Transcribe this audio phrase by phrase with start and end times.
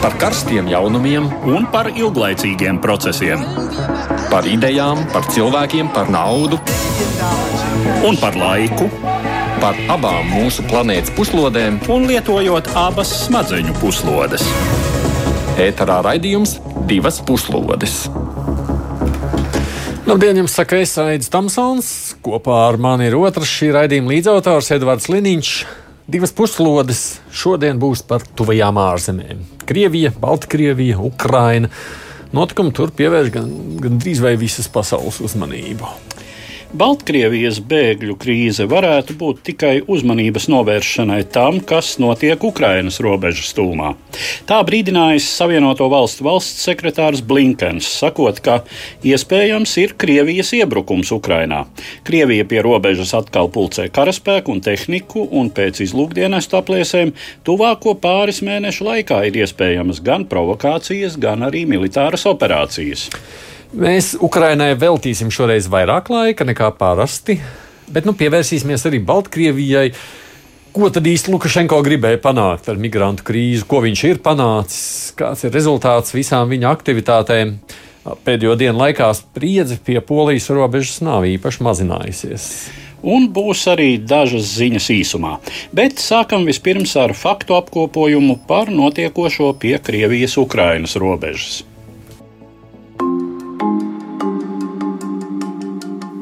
[0.00, 3.42] par karstiem jaunumiem un par ilglaicīgiem procesiem.
[4.30, 6.56] Par idejām, par cilvēkiem, par naudu
[8.08, 8.88] un par laiku.
[9.60, 14.46] Par abām mūsu planētas puslodēm, un lietojot abas smadzeņu puslodes.
[15.60, 16.56] Ēterā raidījums
[16.88, 18.06] divas puslodes.
[20.08, 21.92] Labdien, jums saka, Aits Tamsons.
[22.24, 25.52] Kopā ar mani ir otrs šī raidījuma līdzautors Edvards Liniņš.
[26.10, 29.44] Divas puslodes šodien būs par tuvajām ārzemēm.
[29.68, 31.70] Krievija, Baltkrievija, Ukraina.
[32.34, 33.50] Notikumi tur pievērš gan,
[33.82, 35.86] gan drīz vai visas pasaules uzmanību.
[36.70, 43.88] Baltkrievijas bēgļu krīze varētu būt tikai uzmanības novēršanai tam, kas notiek Ukrainas robežas tūmā.
[44.46, 48.60] Tā brīdinājis Savienoto Valstu valsts sekretārs Blinkens, sakot, ka
[49.02, 51.64] iespējams ir Krievijas iebrukums Ukrainā.
[52.06, 58.86] Krievija pie robežas atkal pulcē karaspēku un tehniku, un pēc izlūkdienestu apliesēm tuvāko pāris mēnešu
[58.86, 63.08] laikā ir iespējamas gan provokācijas, gan arī militāras operācijas.
[63.70, 67.36] Mēs Ukrainai veltīsim šoreiz vairāk laika nekā parasti,
[67.86, 69.92] bet nu, pievērsīsimies arī Baltkrievijai.
[70.74, 75.54] Ko tad īsti Lukašenko gribēja panākt ar migrantu krīzi, ko viņš ir panācis, kāds ir
[75.54, 77.54] rezultāts visām viņa aktivitātēm?
[78.26, 82.50] Pēdējo dienu laikā spriedzi pie polijas robežas nav īpaši mazinājusies.
[83.06, 85.36] Un būs arī dažas ziņas īsumā.
[85.70, 91.60] Bet sākam vispirms ar faktu apkopojumu par notiekošo pie Krievijas-Ukrainas robežas.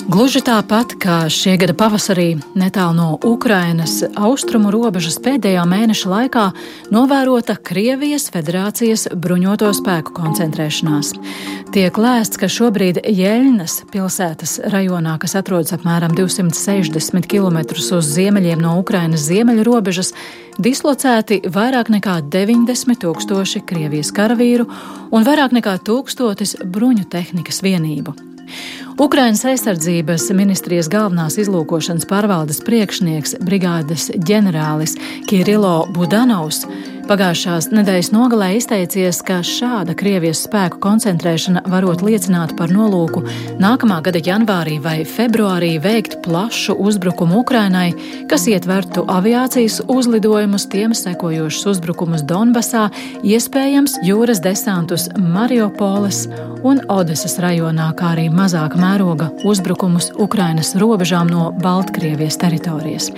[0.09, 6.45] Gluži tāpat kā šie gada pavasarī netālu no Ukrainas austrumu robežas pēdējā mēneša laikā
[6.89, 11.11] novērota Krievijas Federācijas bruņoto spēku koncentrēšanās.
[11.75, 18.79] Tiek lēsts, ka šobrīd Jeļnas pilsētas rajonā, kas atrodas apmēram 260 km uz ziemeļiem no
[18.81, 20.15] Ukrainas ziemeļu robežas,
[20.57, 24.71] dislocēti vairāk nekā 90 tūkstoši Krievijas karavīru
[25.13, 28.17] un vairāk nekā tūkstotis bruņu tehnikas vienību.
[28.99, 34.97] Ukrainas aizsardzības ministrijas galvenās izlūkošanas pārvaldes priekšnieks, brigādes ģenerālis
[35.31, 36.65] Kirilo Budanovs
[37.09, 43.23] Pagājušās nedēļas nogalē izteicies, ka šāda Krievijas spēku koncentrēšana varot liecināt par nolūku
[43.57, 47.95] nākamā gada janvārī vai februārī veikt plašu uzbrukumu Ukrainai,
[48.29, 52.91] kas ietvertu aviācijas uzlidojumus, tiem sekojošus uzbrukumus Donbasā,
[53.25, 56.27] iespējams jūras desantus Mariupoles
[56.61, 63.09] un Odesas rajonā, kā arī mazāka mēroga uzbrukumus Ukrainas robežām no Baltkrievijas teritorijas.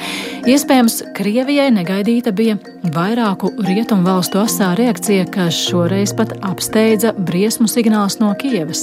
[0.47, 2.61] Iespējams, Krievijai negaidīta bija
[2.95, 8.83] vairāku rietumu rietumu valstu asā reakcija, kas šoreiz pat apsteidza briesmu signāls no Kievas.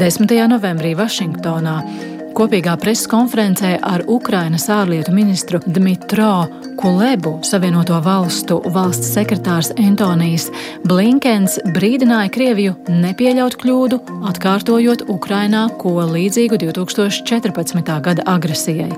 [0.00, 0.30] 10.
[0.48, 1.74] novembrī Vašingtonā
[2.38, 6.46] kopīgā preses konferencē ar Ukrainas ārlietu ministru Dmitro
[6.80, 10.46] Kulebu Savienoto valstu valsts sekretārs Antonijs
[10.88, 13.98] Blinkens brīdināja Krieviju nepieļaut kļūdu,
[14.30, 17.92] atkārtojot Ukrainā ko līdzīgu 2014.
[18.08, 18.94] gada agresijai.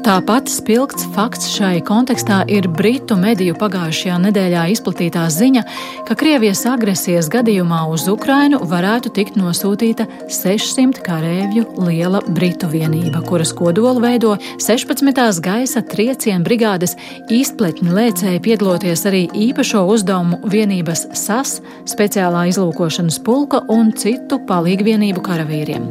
[0.00, 5.60] Tāpat spilgts fakts šai kontekstā ir Britu mediju pagājušajā nedēļā izplatītā ziņa,
[6.08, 13.52] ka Krievijas agresijas gadījumā uz Ukrainu varētu tikt nosūtīta 600 kareivju liela Britu vienība, kuras
[13.52, 15.20] kodolu veido 16.
[15.44, 16.96] gaisa triecienu brigādes
[17.28, 25.86] izpletņu lēcēji piedaloties arī īpašo uzdevumu vienības SAS, speciālā izlūkošanas pulka un citu palīgvienību karavīriem.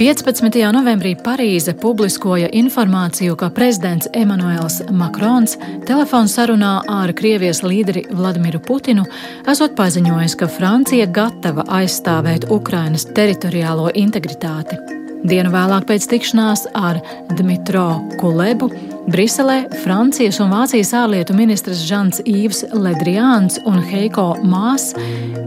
[0.00, 0.58] 15.
[0.74, 5.58] novembrī Parīze publiskoja informāciju ka prezidents Emanuēls Makrons
[5.88, 9.06] telefonu sarunā ar Krievijas līderi Vladimiru Putinu
[9.50, 15.03] esot paziņojis, ka Francija gatava aizstāvēt Ukrainas teritoriālo integritāti.
[15.24, 16.98] Dienu vēlāk pēc tikšanās ar
[17.32, 17.86] Dmitro
[18.20, 18.68] Kulebu
[19.08, 24.90] Briselē Francijas un Vācijas ārlietu ministrs Žants Īvs Ledriāns un Heiko Mās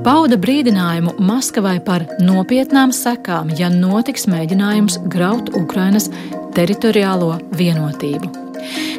[0.06, 6.10] pauda brīdinājumu Maskavai par nopietnām sekām, ja notiks mēģinājums graut Ukrainas
[6.58, 8.47] teritoriālo vienotību.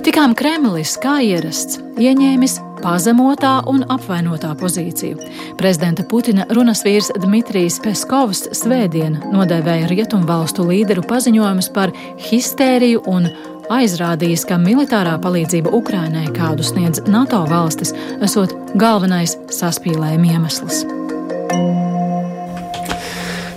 [0.07, 5.19] Tikām Kremlis, kā ierasts, ieņēmis pazemotā un apvainotā pozīciju.
[5.59, 11.93] Prezidenta Putina runas vīrs Dmitrijs Peskovs svētdien nodēvēja rietumvalstu līderu paziņojumus par
[12.29, 13.29] histēriju un
[13.73, 17.93] aizrādījis, ka militārā palīdzība Ukrainai, kādu sniedz NATO valstis,
[18.25, 20.85] esot galvenais saspīlējuma iemesls.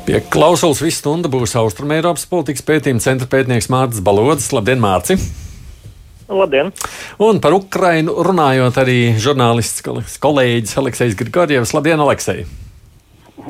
[0.01, 4.49] Pie klausulas visu stundu būs Austrumēropas politikas pētījuma centra pētnieks Mārcis Balodis.
[4.51, 5.19] Labdien, Mārci!
[6.31, 6.71] Labdien!
[7.19, 9.83] Un par Ukrainu runājot arī žurnālists
[10.23, 11.73] kolēģis Aleksejs Grigorjevs.
[11.75, 12.45] Labdien, Aleksej!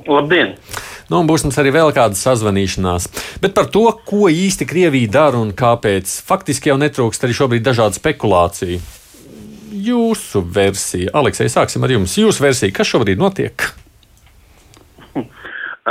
[0.07, 0.55] Labdien!
[1.11, 3.09] Nu, būs mums arī vēl kāda sazvanīšanās.
[3.43, 7.99] Bet par to, ko īsti Krievija dara un kāpēc, faktiski jau netrūkst arī šobrīd dažādu
[7.99, 8.79] spekulāciju.
[9.71, 11.11] jūsu versija.
[11.13, 12.17] Aleksei, sāksim ar jums.
[12.19, 13.71] Jūsu versija, kas šobrīd notiek?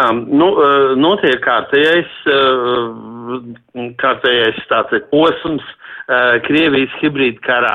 [0.01, 7.75] Um, nu, uh, notiek kārtējais, uh, kārtējais tātad posms uh, Krievijas hibrīda karā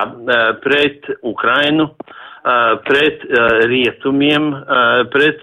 [0.64, 1.92] pret Ukrainu,
[2.86, 3.24] pret
[3.72, 4.52] rietumiem,
[5.10, 5.40] pret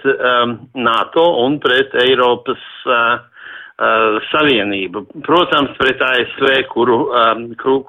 [0.79, 2.63] NATO un pret Eiropas
[4.29, 5.03] Savienību.
[5.27, 7.01] Protams, pret ASV, kuru,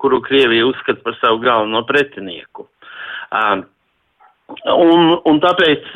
[0.01, 2.65] kuru Krievija uzskata par savu galveno pretinieku.
[4.73, 5.87] Un, un tāpēc,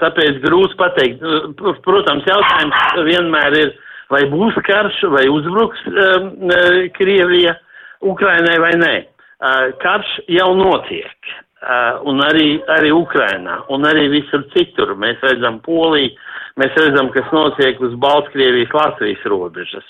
[0.00, 1.22] tāpēc grūti pateikt.
[1.84, 3.74] Protams, jautājums vienmēr ir,
[4.12, 5.84] vai būs karš, vai uzbruks
[6.96, 7.56] Krievija
[8.04, 8.94] Ukrainai vai nē.
[9.82, 11.34] Karš jau notiek.
[12.06, 14.94] Un arī, arī Ukrainā, un arī visur citur.
[14.94, 16.12] Mēs redzam Poliju,
[16.60, 19.86] mēs redzam, kas notiek uz Baltkrievijas Latvijas robežas.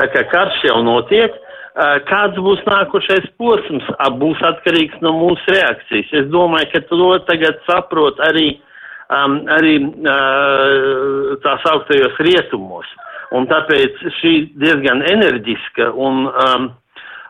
[0.00, 1.34] Tā kā karš jau notiek,
[1.78, 3.84] Kāds būs nākošais posms,
[4.18, 6.10] būs atkarīgs no mūsu reakcijas.
[6.12, 8.58] Es domāju, ka to tagad saprot arī,
[9.06, 12.86] um, arī uh, tā sauktajos rietumos.
[13.30, 16.66] Un tāpēc šī diezgan enerģiska un um,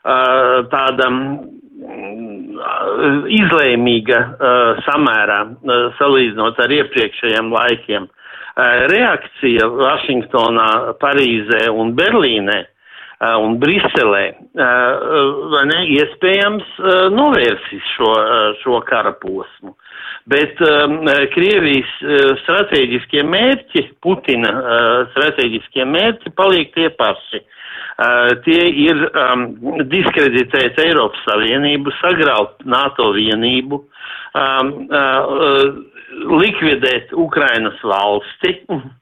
[0.09, 1.21] uh, tāda uh,
[3.29, 8.09] izlēmīga uh, samērā uh, salīdzinot ar iepriekšējiem laikiem.
[8.09, 12.80] Uh, reakcija Vašingtonā, Parīzē un Berlīnē Uh,
[13.21, 14.25] un Briselē,
[14.57, 18.11] uh, ne, iespējams uh, novērsīs šo,
[18.63, 19.75] šo kara posmu.
[20.31, 21.91] Bet um, Krievijas
[22.45, 24.53] strateģiskie mērķi, Putina
[25.15, 27.41] strateģiskie mērķi paliek tie paši.
[28.01, 29.43] Uh, tie ir um,
[29.91, 33.83] diskreditēt Eiropas Savienību, sagraut NATO vienību,
[34.39, 35.67] um, uh,
[36.41, 39.00] likvidēt Ukrainas valsti, Uh,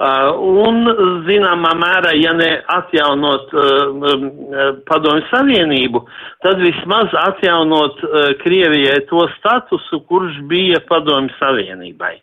[0.00, 0.88] un,
[1.28, 6.02] zināmā mērā, ja ne atjaunot uh, um, uh, padomju savienību,
[6.42, 12.16] tad vismaz atjaunot uh, Krievijai to statusu, kurš bija padomju savienībai.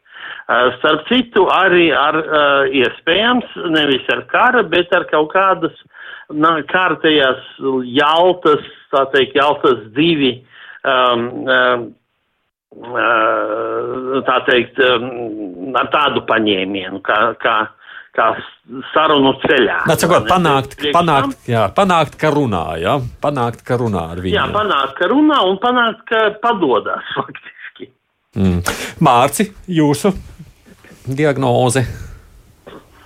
[0.52, 5.76] Uh, starp citu, arī ar uh, iespējams, nevis ar kara, bet ar kaut kādas
[6.72, 7.42] kārtējās
[7.92, 10.42] jaltas, tā teikt, jaltas divi.
[10.84, 11.90] Um, um,
[12.72, 17.56] tā teikt, ar tādu paņēmienu, kā, kā,
[18.16, 18.28] kā
[18.94, 19.82] sarunu ceļā.
[19.90, 24.36] Nā, sakot, panākt, panākt, jā, panākt, ka runā, jā, panākt, ka runā ar viņu.
[24.38, 27.92] Jā, panākt, ka runā un panākt, ka padodas faktiski.
[28.40, 28.62] Mm.
[29.04, 30.14] Mārci, jūsu
[31.08, 32.11] diagnoze.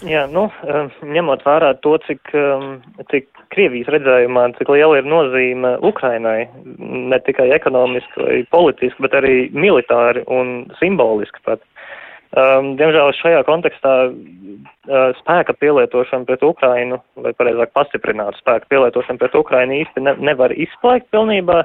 [0.05, 0.47] Jā, nu,
[1.01, 2.29] ņemot vērā to, cik,
[3.11, 6.47] cik Krievijas redzējumā, cik liela ir nozīme Ukrainai,
[6.77, 11.63] ne tikai ekonomiski vai politiski, bet arī militāri un simboliski pat.
[12.35, 19.37] Um, diemžēl šajā kontekstā uh, spēka pielietošana pret Ukrainu, vai pareizāk pastiprināt spēka pielietošana pret
[19.39, 21.61] Ukrainu īsti ne, nevar izslēgt pilnībā,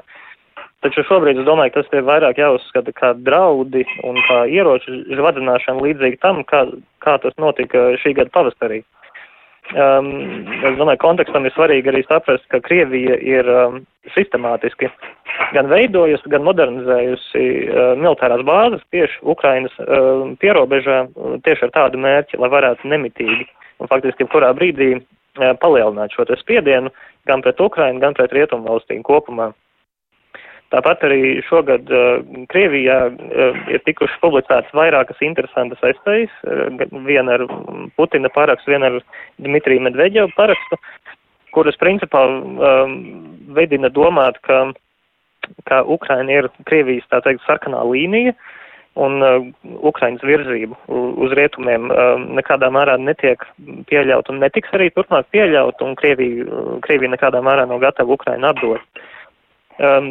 [0.84, 5.84] taču šobrīd es domāju, ka tas ir vairāk jāuzskata kā draudi un kā ieroču žvadzināšana
[5.84, 6.66] līdzīgi tam, kā,
[7.04, 8.80] kā tas notika šī gada pavasarī.
[8.80, 9.00] Uh,
[9.70, 10.08] Um,
[10.66, 13.76] es domāju, kontekstam ir svarīgi arī saprast, ka Krievija ir um,
[14.16, 14.88] sistemātiski
[15.54, 22.02] gan veidojusi, gan modernizējusi uh, militārās bāzes tieši Ukrainas uh, pierobežā uh, tieši ar tādu
[22.02, 23.46] mērķi, lai varētu nemitīgi
[23.78, 26.90] un faktiski kurā brīdī uh, palielināt šo spiedienu
[27.30, 29.52] gan pret Ukrainu, gan pret Rietumu valstīm kopumā.
[30.70, 32.20] Tāpat arī šogad uh,
[32.52, 36.68] Krievijā uh, ir tikušas publicētas vairākas interesantas estejas, uh,
[37.08, 37.46] viena ar
[37.98, 39.00] Putina parakstu, viena ar
[39.42, 40.78] Dmitriju Medveģevu parakstu,
[41.56, 42.94] kuras principā um,
[43.58, 44.62] veidina domāt, ka,
[45.66, 48.36] ka Ukraina ir Krievijas, tā teikt, sarkanā līnija,
[49.02, 49.42] un uh,
[49.90, 50.78] Ukrainas virzību
[51.26, 53.42] uz rietumiem uh, nekādā mērā netiek
[53.90, 58.54] pieļaut un netiks arī turpmāk pieļaut, un Krievija, uh, Krievija nekādā mērā nav gatava Ukrainu
[58.54, 58.86] atdot.
[58.86, 59.18] Um,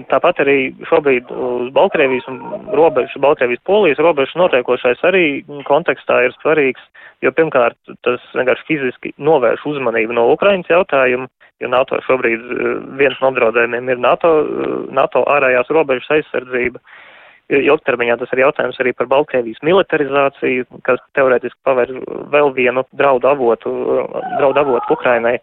[0.10, 0.58] tāpat arī
[0.90, 2.40] šobrīd uz Baltkrievijas un
[2.74, 6.82] robežu, Baltkrievijas polijas robežu notiekošais arī kontekstā ir svarīgs,
[7.22, 11.30] jo pirmkārt tas vienkārši fiziski novērš uzmanību no Ukrainas jautājumu,
[11.62, 16.82] jo NATO šobrīd uh, viens no apdraudējumiem ir NATO, uh, NATO ārējās robežas aizsardzība.
[17.50, 21.90] Ilgtermiņā tas ir jautājums arī par Baltkrievijas militarizāciju, kas teorētiski paver
[22.30, 23.74] vēl vienu draudu avotu,
[24.38, 25.40] draudu avotu Ukrainai.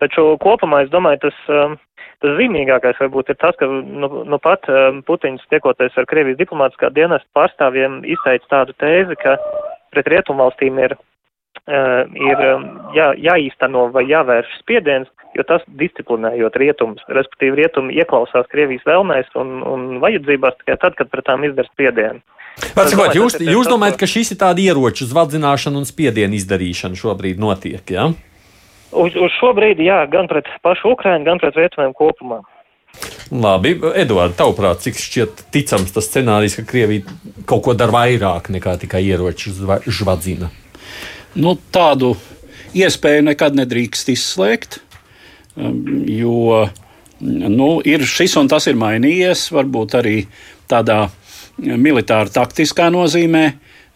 [0.00, 1.78] Taču kopumā es domāju, tas um,
[2.20, 6.90] Tas zīmīgākais varbūt ir tas, ka nu, nu pat um, Putins tiekoties ar Krievijas diplomātiskā
[6.92, 9.38] dienesta pārstāvjiem izteica tādu tēzi, ka
[9.94, 17.08] pret rietumvalstīm ir, uh, ir um, jā, jāīsteno vai jāvērš spiediens, jo tas disciplinējot rietumus,
[17.08, 22.20] respektīvi rietumi ieklausās Krievijas vēlmēs un, un vajadzībās tikai tad, kad pret tām izdara spiedienu.
[22.76, 27.80] Varbūt jūs, jūs domājat, ka šis ir tāda ieroču zvadzināšana un spiedienu izdarīšana šobrīd notiek,
[27.88, 28.10] jā?
[28.10, 28.29] Ja?
[28.90, 32.40] Uz, uz šo brīdi, jā, gan pret pašu Ukrainu, gan pret rietumiem kopumā.
[33.30, 37.06] Labi, Eduards, tavuprāt, cik šķiet ticams tas scenārijs, ka Krievija
[37.46, 39.54] kaut ko dara vairāk nekā tikai ieroču
[39.86, 40.50] žvadzina?
[41.38, 42.16] Nu, tādu
[42.74, 44.80] iespēju nekad nedrīkst izslēgt,
[45.54, 45.78] um,
[46.10, 46.66] jo
[47.20, 50.16] nu, ir šis un tas ir mainījies, varbūt arī
[50.70, 51.04] tādā
[51.60, 53.46] militāra taktiskā nozīmē.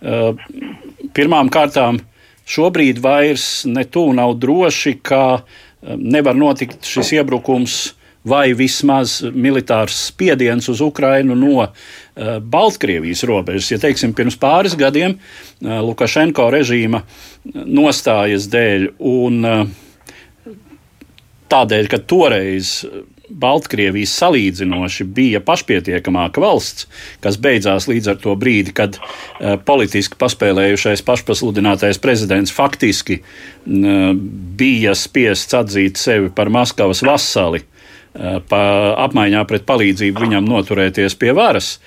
[0.05, 0.39] Uh,
[1.17, 1.99] pirmām kārtām
[2.45, 9.99] šobrīd vairs ne tuvu nav droši, ka um, nevar notikt šis iebrukums vai vismaz militārs
[10.09, 11.71] spiediens uz Ukrainu no uh,
[12.41, 13.71] Baltkrievijas robežas.
[13.75, 17.03] Ja teiksim, pirms pāris gadiem uh, Lukašenko režīma
[17.53, 19.67] nostājas dēļ un uh,
[21.53, 22.79] tādēļ, ka toreiz
[23.29, 26.89] Baltkrievija salīdzinoši bija pašpietiekamāka valsts,
[27.25, 34.11] kas beidzās līdz ar to brīdi, kad uh, politiski paspēlējušais pašpasludinātais prezidents faktiski uh,
[34.59, 37.65] bija spiests atzīt sevi par Maskavas vasali
[38.15, 38.59] Eh, pa,
[39.03, 41.81] apmaiņā pret palīdzību viņam noturēties pie varas,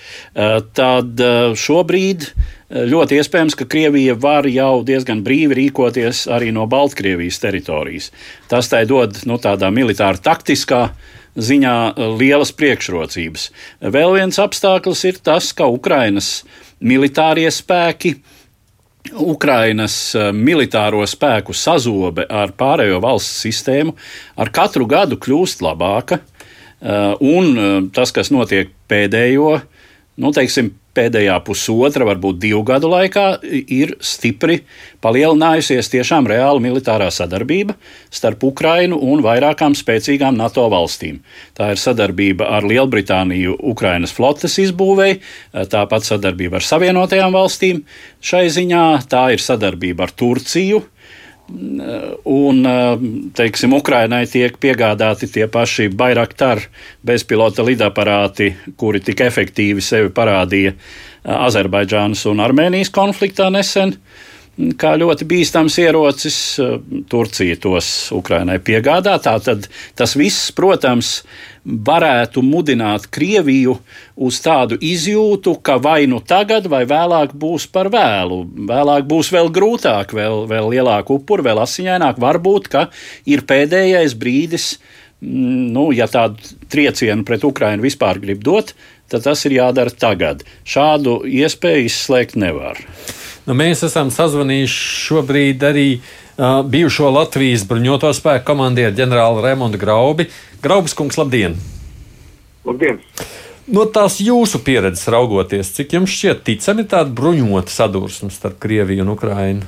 [0.76, 1.22] tad
[1.56, 2.26] šobrīd
[2.68, 8.10] ļoti iespējams, ka Krievija var jau diezgan brīvi rīkoties arī no Baltkrievijas teritorijas.
[8.52, 10.90] Tas tai dod nu, tādā militāra taktiskā
[11.38, 11.76] ziņā
[12.18, 13.50] lielas priekšrocības.
[13.94, 16.42] Vēl viens apstākļus ir tas, ka Ukrainas
[16.82, 18.18] militārie spēki
[19.16, 23.94] Ukrainas eh, militāro spēku sazobe ar pārējo valsts sistēmu
[24.36, 26.20] ar katru gadu kļūst labāka.
[26.20, 29.62] Eh, un tas, kas notiek pēdējo,
[30.22, 34.64] nu, teiksim, pēdējā pusotra, varbūt divu gadu laikā ir stipri
[35.06, 37.78] palielinājusies tiešām reāla militārā sadarbība
[38.14, 41.22] starp Ukrainu un vairākām spēcīgām NATO valstīm.
[41.58, 45.22] Tā ir sadarbība ar Lielbritāniju Ukrainas flotes izbūvēi,
[45.72, 47.84] tāpat sadarbība ar Savienotajām valstīm
[48.20, 50.84] šai ziņā, tā ir sadarbība ar Turciju.
[51.48, 52.58] Un,
[53.38, 56.60] teiksim, Ukrainai tiek piegādāti tie paši Bairaktar
[57.08, 60.74] bezpilota lidaparāti, kuri tik efektīvi sevi parādīja
[61.24, 63.96] Azerbaidžānas un Armēnijas konfliktā nesen.
[64.58, 66.38] Kā ļoti bīstams ierocis,
[67.08, 69.14] Turcija tos Ukrainai piegādā.
[69.22, 71.22] Tātad tas viss, protams,
[71.68, 73.76] varētu mudināt Krieviju
[74.16, 78.44] uz tādu izjūtu, ka vai nu tagad, vai vēlāk būs par vēlu.
[78.70, 82.22] Vēlāk būs vēl grūtāk, vēl, vēl lielāk upuri, vēl asiņaināk.
[82.24, 82.88] Varbūt, ka
[83.28, 84.70] ir pēdējais brīdis,
[85.22, 88.74] mm, nu, ja tādu triecienu pret Ukrainu vispār grib dot,
[89.12, 90.46] tad tas ir jādara tagad.
[90.68, 92.80] Šādu iespēju izslēgt nevar.
[93.48, 100.28] Nu, mēs esam sazvanījuši šobrīd arī uh, bijušo Latvijas bruņoto spēku komandieru ģenerāli Raimondu Graubi.
[100.62, 101.58] Graubs kungs, labdien!
[102.68, 103.02] Labdien!
[103.68, 109.12] No tās jūsu pieredzes raugoties, cik jums šķiet ticami tāda bruņota sadursme starp Krieviju un
[109.12, 109.66] Ukrainu?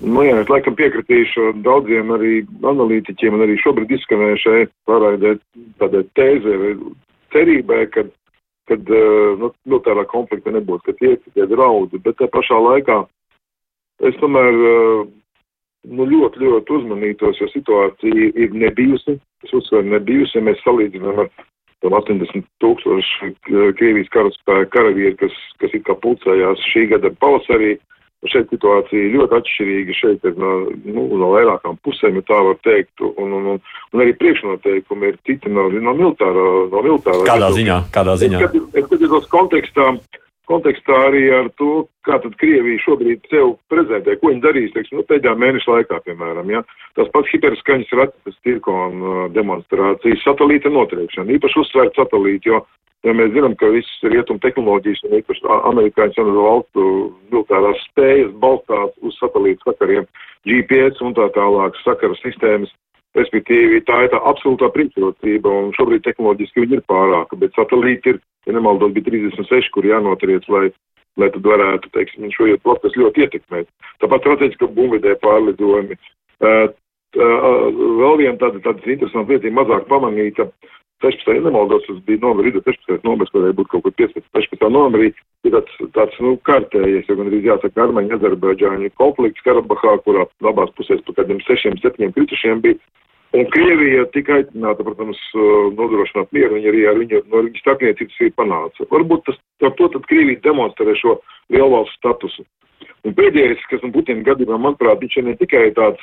[0.00, 5.34] Nu, jā, es laikam piekritīšu daudziem arī analītiķiem un arī šobrīd izskanējušai pārraidē
[5.82, 6.70] tādai tēzē vai
[7.36, 8.06] cerībai, ka,
[8.72, 13.02] kad nu, nu, tādā konflikta nebūs, ka tie ir tikai draudi, bet tā pašā laikā
[14.08, 14.56] es tomēr
[15.88, 19.18] nu, ļoti, ļoti uzmanītos, jo situācija ir nebijusi.
[19.44, 21.30] Es uzsveru, nebijusi, ja mēs salīdzinām ar
[21.80, 23.30] 80 tūkstoši
[23.78, 27.78] Krievijas karaspēka karavīri, kas, kas it kā pulcējās šī gada pavasarī.
[28.28, 29.94] Šeit situācija ir ļoti atšķirīga.
[29.96, 30.50] Šeit ir no,
[30.84, 33.00] nu, no vairākām pusēm, ja tā var teikt.
[33.00, 33.62] Un, un, un,
[33.94, 36.42] un arī priekšnoteikumi ir citi no, no militārā.
[36.68, 37.78] No militārā Kādā ziņā?
[37.94, 38.42] Kādā ziņā?
[38.44, 39.86] Es, kad, es skatos kontekstā,
[40.50, 45.06] kontekstā arī ar to, kā tad Krievija šobrīd sev prezentē, ko viņi darīs, teiksim, nu,
[45.08, 46.64] pēdējā mēneša laikā, piemēram, ja.
[46.98, 52.62] Tas pats hiperskaņas raķetes tirkona uh, demonstrācijas, satelīta notriekšana, īpaši uzsvērt satelīti, jo,
[53.06, 56.86] ja mēs zinām, ka visas rietuma tehnoloģijas un īpaši amerikāņu un valstu
[57.30, 60.08] militārās spējas balstās uz satelītu sakariem,
[60.48, 62.72] GPS un tā tālāk sakaru sistēmas,
[63.18, 68.20] Respektīvi, tā ir tā absolūtā priekšrocība, un šobrīd tehnoloģiski viņi ir pārāka, bet satelīti ir,
[68.46, 70.68] ja nemaldos, bija 36, kur jānotriec, lai,
[71.18, 73.66] lai tad varētu, teiksim, šo procesu ļoti ietekmēt.
[74.04, 75.98] Tāpat strateģiski bumvidē pārlidojumi.
[76.38, 76.70] Uh,
[77.18, 77.66] uh,
[77.98, 80.46] vēl viena tāda, tāda interesanta lieta, mazāk pamanīta,
[81.00, 81.34] 16.
[81.34, 83.04] ja nemaldos, tas bija novembrī, 16.
[83.06, 84.26] novembris, varēja būt kaut kur 15.
[84.36, 84.64] 16.
[84.68, 85.10] novembrī,
[85.48, 90.72] ir tāds, tāds nu, kārtējies, ja gan arī jāsaka, Armeņa Azerbaidžāņa konflikts Karabahā, kurā abās
[90.76, 92.80] pusēs pa kādiem 6, 7 kritušiem bija.
[93.38, 95.18] Un Krievija tika aicināta, protams,
[95.78, 98.86] nodrošināt mieru, viņa arī ar viņu, no viņas starpniecības ir panāca.
[98.90, 101.20] Varbūt tas, ar to tad Krievija demonstrē šo
[101.54, 102.46] lielvalstu statusu.
[103.06, 106.02] Un pēdējais, kas man Putina gadījumā, manuprāt, viņš ir ne tikai tāds,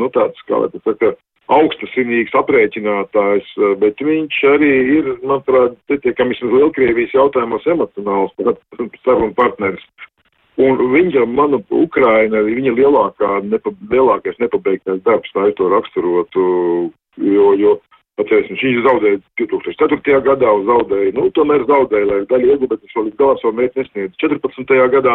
[0.00, 1.12] nu tāds, kā tas saka,
[1.50, 3.48] augstasinīgs aprēķinātājs,
[3.82, 8.32] bet viņš arī ir, manuprāt, pietiekami vismaz Lielkrievijas jautājumos emocionāls
[9.04, 9.84] sarunu partneris.
[10.60, 16.42] Un viņa, manu, Ukraina, viņa lielākā, nepa, lielākais nepabeigtais darbs, tā es to raksturotu,
[17.16, 17.78] jo, jo
[18.20, 20.18] Atcerēsimies, viņš zaudēja 2004.
[20.26, 23.80] gadā, zaudēja, nu, tomēr zaudēja, lai daļa iegūtu, bet viņš vēl līdz galam savu mērķi
[23.80, 24.74] nesniedz 14.
[24.94, 25.14] gadā,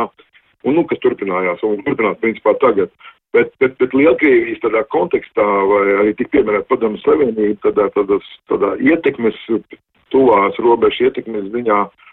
[0.65, 2.93] un, nu, kas turpinājās, un turpinās, principā, tagad.
[3.35, 8.75] Bet, bet, bet Lielkrievijas tādā kontekstā, vai arī tik pieminēt padomu slavenību, tādā, tādā, tādā
[8.79, 9.39] ietekmes,
[10.13, 12.04] tuvās robežu ietekmes ziņā, uh,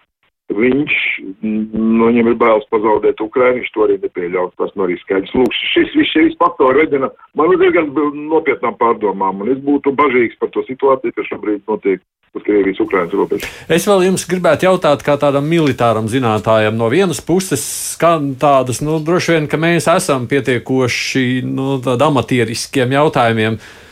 [0.56, 0.94] viņš,
[1.42, 4.54] nu, viņam ir bailes pazaudēt Ukrainu, viņš to arī nepieļaus.
[4.60, 5.34] Tas nu arī skaidrs.
[5.36, 7.92] Lūk, šis viss šis faktors vedina man diezgan
[8.30, 12.02] nopietnām pārdomām, un es būtu bažīgs par to situāciju, kas šobrīd notiek.
[12.32, 13.42] Uz.
[13.68, 17.60] Es vēl jums gribētu jautāt, kā tādam militāram zinātājam, no vienas puses,
[17.92, 23.91] skan tādas, nu, droši vien, ka mēs esam pietiekoši, nu, amatieriskiem jautājumiem Uh,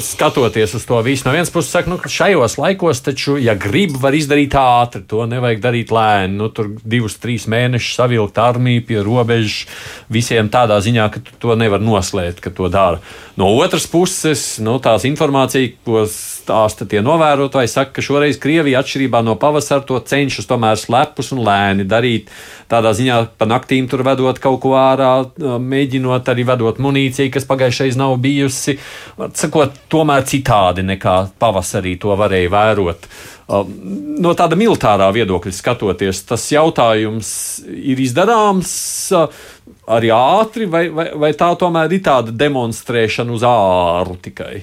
[0.00, 4.16] skatoties uz to visu, no vienas puses, saka, nu, šajos laikos, taču, ja grib, var
[4.16, 6.38] izdarīt ātri, to nevajag darīt lēni.
[6.40, 9.66] Nu, tur divus, trīs mēnešus savilkt armiju pie robežas,
[10.08, 13.02] visiem tādā ziņā, ka to nevar noslēpt, ka to dara.
[13.36, 19.20] No otras puses, nu, tās informācija, ko stāsta tie novērotāji, saka, ka šoreiz Krievija, atšķirībā
[19.24, 22.32] no pavasara, to cenšas tomēr slepus un lēni darīt.
[22.70, 27.98] Tādā ziņā pa naktīm tur vedot kaut ko ārā, mēģinot arī vedot munīciju, kas pagājušais
[27.98, 28.76] nav bijusi
[29.50, 33.06] sakot, tomēr citādi nekā pavasarī to varēja vērot.
[33.50, 33.70] Um,
[34.22, 37.30] no tāda militārā viedokļa skatoties, tas jautājums
[37.66, 38.72] ir izdarāms
[39.16, 39.26] uh,
[39.90, 44.60] arī ātri, vai, vai, vai tā tomēr ir tāda demonstrēšana uz āru tikai?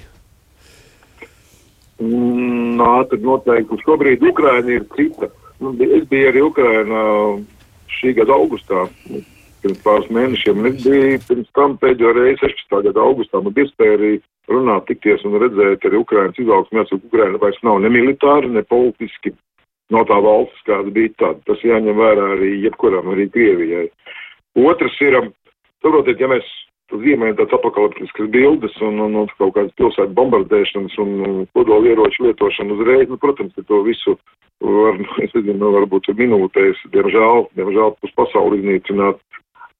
[1.99, 3.81] Mm, ātri noteikti.
[3.83, 5.31] Šobrīd Ukraina ir cita.
[5.59, 7.03] Nu, es biju arī Ukraina
[7.97, 8.85] šī gada augustā
[9.63, 10.65] pirms pāris mēnešiem.
[10.69, 12.83] Es biju pirms tam pēdējo reizi 16.
[12.91, 13.41] gada augustā.
[13.41, 14.11] Man bija iespēja arī
[14.51, 16.81] runāt, tikties un redzēt arī Ukrainas izaugsmu.
[16.81, 19.33] Jāsaka, Ukraina vairs nav ne militāri, ne politiski.
[19.93, 21.41] No tā valsts, kāda bija tāda.
[21.47, 23.85] Tas jāņem vērā arī jebkuram, arī Krievijai.
[24.59, 25.19] Otrs ir,
[25.83, 26.47] saprotiet, ja mēs
[26.91, 32.77] zīmējam tādas apakaliptiskas bildes un, un, un kaut kādas pilsētu bombardēšanas un kodola ieroču lietošanu
[32.77, 34.15] uzreiz, nu, protams, ka to visu
[34.63, 39.19] var, es nezinu, varbūt minūtēs, diemžēl, diemžēl pus pasauli iznīcināt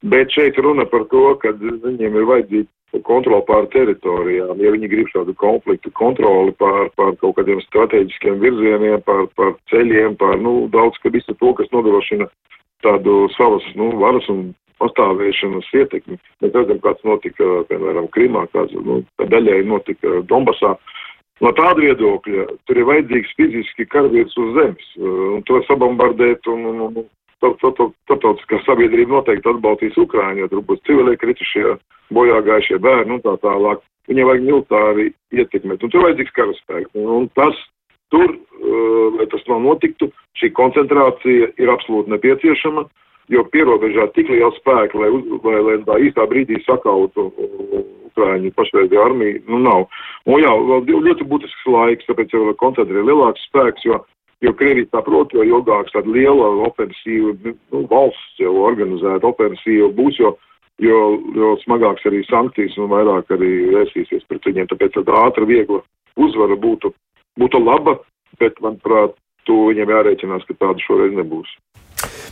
[0.01, 2.69] Bet šeit runa par to, ka viņiem ir vajadzīga
[3.07, 4.59] kontrola pār teritorijām.
[4.63, 10.15] Ja viņi grib šādu konfliktu kontroli pār, pār kaut kādiem strateģiskiem virzieniem, pār, pār ceļiem,
[10.19, 12.29] pār nu, daudz, ka visu to, kas nodrošina
[12.85, 16.19] tādu savas nu, varas un pastāvēšanas ietekmi.
[16.43, 20.75] Mēs redzam, kāds notika, piemēram, Krimā, kāds nu, daļai notika Donbasā.
[21.41, 26.79] No tāda viedokļa tur ir vajadzīgs fiziski karavīrs uz zemes, un to sabombardēt un, un,
[26.87, 27.05] un
[27.41, 31.77] starptautiskā sabiedrība noteikti atbalstīs Ukraiņu, jo tur būs civilie kritušie,
[32.13, 33.83] bojā gājušie bērni un tā tālāk.
[34.07, 36.93] Viņiem vajag militāri ietekmēt, un tur vajadzīgs karaspēks.
[36.95, 37.57] Un tas
[38.13, 42.85] tur, uh, lai tas nav notiktu, šī koncentrācija ir absolūti nepieciešama,
[43.33, 45.11] jo pierobežā tik liela spēka, lai,
[45.43, 49.89] lai, lai tā īstā brīdī sakautu uh, Ukraiņu pašreizējo armiju, nu nav.
[50.25, 53.99] Un jā, vēl ļoti būtisks laiks, tāpēc jau koncentrē lielāks spēks, jo
[54.45, 60.35] Jo Krievija saprot, jo ilgāk tāda liela ofensīva, nu, valsts jau organizēta ofensīva būs, jo,
[60.83, 60.99] jo,
[61.33, 64.69] jo smagāks arī sankcijas un vairāk arī vērsīsies pret viņiem.
[64.69, 65.81] Tāpēc tāda ātra, viegla
[66.21, 66.93] uzvara būtu,
[67.41, 67.97] būtu laba,
[68.37, 69.17] bet, manuprāt,
[69.49, 71.49] to viņiem jārēķinās, ka tāda šoreiz nebūs.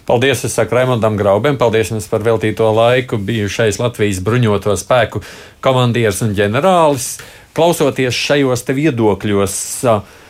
[0.06, 5.24] Paldies, es saku Raimondam Graubam, paldies jums par veltīto laiku, bijušais Latvijas bruņoto spēku
[5.66, 7.16] komandieris un ģenerālis.
[7.58, 9.56] Klausoties šajos te viedokļos,
[9.90, 10.22] uh,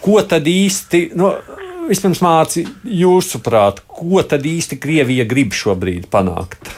[0.00, 1.32] Ko tad īsti, nu,
[1.88, 6.70] vispirms māci, jūsuprāt, ko tad īsti Krievija grib šobrīd panākt?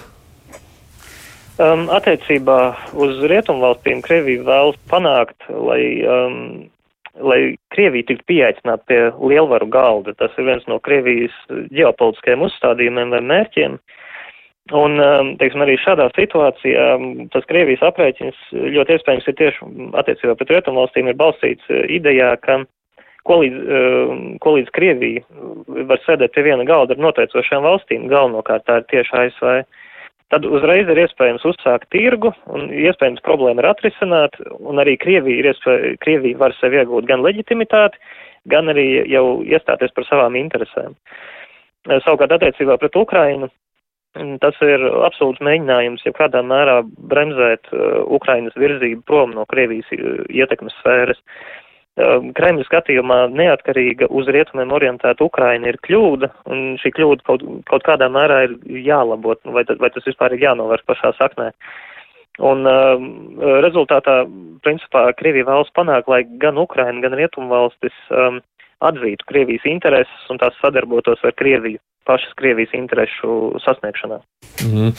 [1.61, 2.59] Um, attiecībā
[2.97, 6.39] uz rietumvalstīm Krievija vēlas panākt, lai, um,
[7.21, 7.41] lai
[7.75, 10.15] Krievija tiktu pieaicināta pie lielvaru galda.
[10.17, 13.77] Tas ir viens no Krievijas ģeopolitiskajiem uzstādījumiem vai mērķiem.
[14.71, 20.39] Un, um, teiksim, arī šādā situācijā um, tas Krievijas aprēķins ļoti iespējams ir tieši attiecībā
[20.39, 22.63] pret rietumvalstīm ir balstīts uh, idejā, ka
[23.29, 25.23] ko līdz, eh, ko līdz Krievija
[25.91, 29.53] var sēdēt pie viena galda ar noteicošām valstīm, galvenokārt tā ir tieši ASV,
[30.31, 35.53] tad uzreiz ir iespējams uzsākt tirgu un iespējams problēma ir atrisināt, un arī Krievija, ir
[35.53, 38.01] iespēja, Krievija var sev iegūt gan leģitimitāti,
[38.49, 40.95] gan arī jau iestāties par savām interesēm.
[41.89, 43.51] Eh, savukārt attiecībā pret Ukrainu
[44.17, 49.89] mm, tas ir absolūts mēģinājums, ja kādā mērā bremzēt uh, Ukrainas virzību prom no Krievijas
[49.93, 51.21] ietekmes sfēras.
[51.21, 51.70] Uh,
[52.37, 58.09] Kremļa skatījumā neatkarīga uz rietumiem orientēta Ukraina ir kļūda, un šī kļūda kaut, kaut kādā
[58.13, 61.51] mērā ir jālabot, vai, vai tas vispār ir jānovērš pašā saknē.
[62.41, 63.03] Un uh,
[63.61, 64.23] rezultātā,
[64.65, 68.41] principā, Krievija vēlas panākt, lai gan Ukraina, gan Rietumvalstis um,
[68.81, 74.19] atzītu Krievijas intereses un tās sadarbotos ar Krieviju pašas Krievijas interesu sasniegšanā.
[74.65, 74.93] Mm.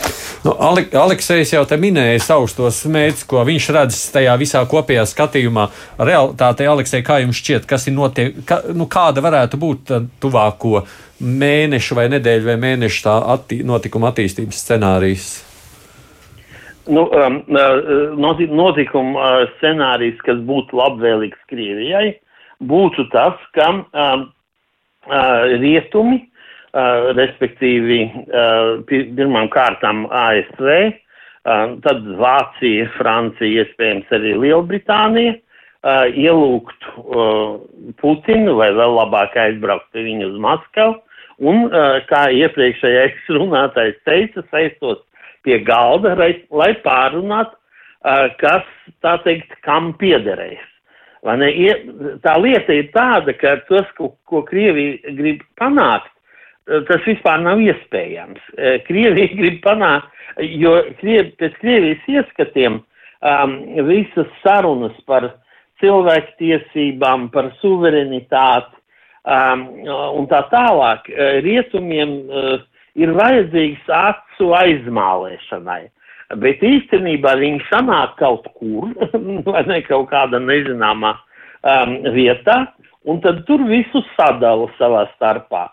[0.45, 5.03] Nu, Ale Aleksējs jau te minēja savus tos mērķus, ko viņš redz tajā visā kopējā
[5.09, 5.67] skatījumā.
[5.99, 10.85] Realtātē, Aleksej, kā jums šķiet, kas ir notiek, ka, nu, kāda varētu būt tuvāko
[11.21, 15.29] mēnešu vai nedēļu vai mēnešu tā atti notikuma attīstības scenārijs?
[16.89, 22.15] Nu, um, uh, notikuma uh, scenārijs, kas būtu labvēlīgs Krievijai,
[22.61, 24.27] būtu tas, ka um,
[25.07, 26.27] uh, rietumi
[26.71, 35.33] Uh, respektīvi uh, pirmām kārtām ASV, uh, tad Vācija, Francija, iespējams arī Lielbritānija
[36.13, 37.07] ielūgtu
[37.97, 40.99] Putinu vai vēl labāk aizbraukt pie viņa uz Maskavu
[41.41, 41.63] un,
[42.05, 45.01] kā iepriekšējais runātais teica, saistot
[45.41, 46.13] pie galda,
[46.53, 47.57] lai pārunātu,
[48.37, 48.69] kas,
[49.01, 50.70] tā teikt, kam piederēs.
[51.21, 56.09] Tā lieta ir tāda, ka tas, ko, ko Krievija grib panākt,
[56.65, 58.41] tas vispār nav iespējams.
[58.57, 60.09] Eh, Krievija grib panākt,
[60.57, 63.55] jo Krievi, pēc Krievijas ieskatiem um,
[63.89, 65.29] visas sarunas par
[65.81, 68.77] cilvēktiesībām, par suverenitāti
[69.25, 69.65] um,
[70.21, 72.53] un tā tālāk eh, rietumiem uh,
[72.97, 75.83] ir vajadzīgs acu aizmālēšanai.
[76.39, 78.91] Bet īstenībā viņi sanāk kaut kur,
[79.51, 82.63] vai ne kaut kāda nezināmā um, vietā,
[83.05, 85.67] un tad tur visu sadala savā starpā.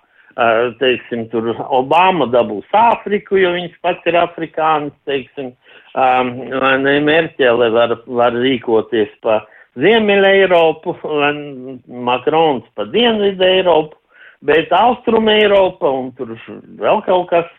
[0.79, 5.49] Teiksim, tur Obama dabūs Āfriku, jo viņš pats ir afrikānis, teiksim,
[5.99, 6.29] um,
[6.63, 9.41] vai ne, Merķele var, var rīkoties pa
[9.79, 11.33] Ziemeļa Eiropu, vai
[12.07, 13.99] Makrons pa Dienvidu Eiropu,
[14.47, 16.37] bet Austrum Eiropa un tur
[16.79, 17.51] vēl kaut kas,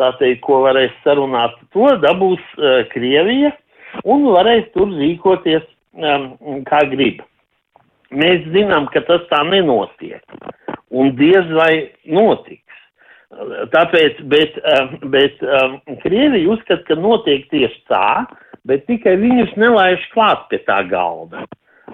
[0.00, 3.52] tā teikt, ko varēs sarunāt, to dabūs uh, Krievija
[4.08, 5.66] un varēs tur rīkoties
[6.00, 7.22] um, kā grib.
[8.10, 10.24] Mēs zinām, ka tas tā nenotiek
[10.90, 11.72] un diez vai
[12.10, 12.66] notiks.
[13.70, 18.26] Tāpēc, bet, eh, bet um, Krievija uzskata, ka notiek tieši tā,
[18.66, 21.44] bet tikai viņus nelaiž klāt pie tā galda.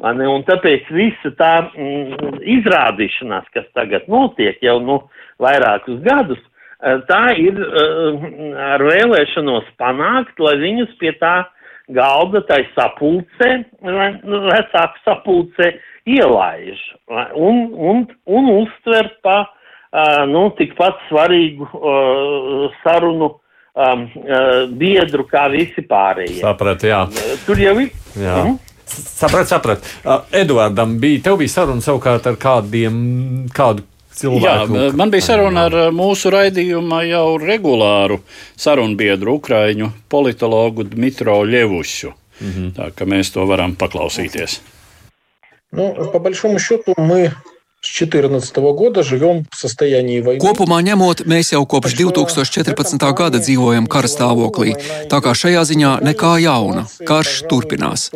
[0.01, 4.99] Un tāpēc visa tā mm, izrādīšanās, kas tagad notiek jau nu,
[5.41, 6.41] vairākus gadus,
[7.09, 8.25] tā ir uh,
[8.75, 11.47] ar vēlēšanos panākt, lai viņus pie tā
[11.95, 15.71] galda, tai sapulcē, nu, vecāku sapulcē,
[16.07, 16.83] ielaiž
[17.35, 21.71] un, un, un uztver pa uh, nu, tikpat svarīgu
[22.83, 24.07] sarunu uh,
[24.77, 26.43] biedru kā visi pārējie.
[26.43, 27.03] Saprat, jā.
[27.47, 27.93] Tur jau ir.
[28.19, 28.39] Jā.
[28.45, 28.59] Mm?
[28.87, 29.87] Saprat, saprat.
[30.35, 32.97] Eduardam bija, tev bija saruna savukārt ar kādiem,
[33.55, 33.83] kādu
[34.16, 34.76] cilvēku.
[34.76, 38.22] Jā, man bija saruna ar mūsu raidījuma jau regulāru
[38.60, 42.14] sarunbiedru Ukraiņu politologu Dmitro Ļevušu.
[42.42, 42.72] Mm -hmm.
[42.78, 44.62] Tā ka mēs to varam paklausīties.
[45.72, 47.32] Ну, по большому счету мы
[47.86, 50.38] с 2014 года живем в состоянии войны.
[50.38, 53.02] Kopumā ņemot, mēs jau kopš 2014.
[53.18, 54.76] gada dzīvojam kara stāvoklī,
[55.10, 56.86] tā kā šajā ziņā nekā jauna.
[57.02, 58.12] Karš turpinās.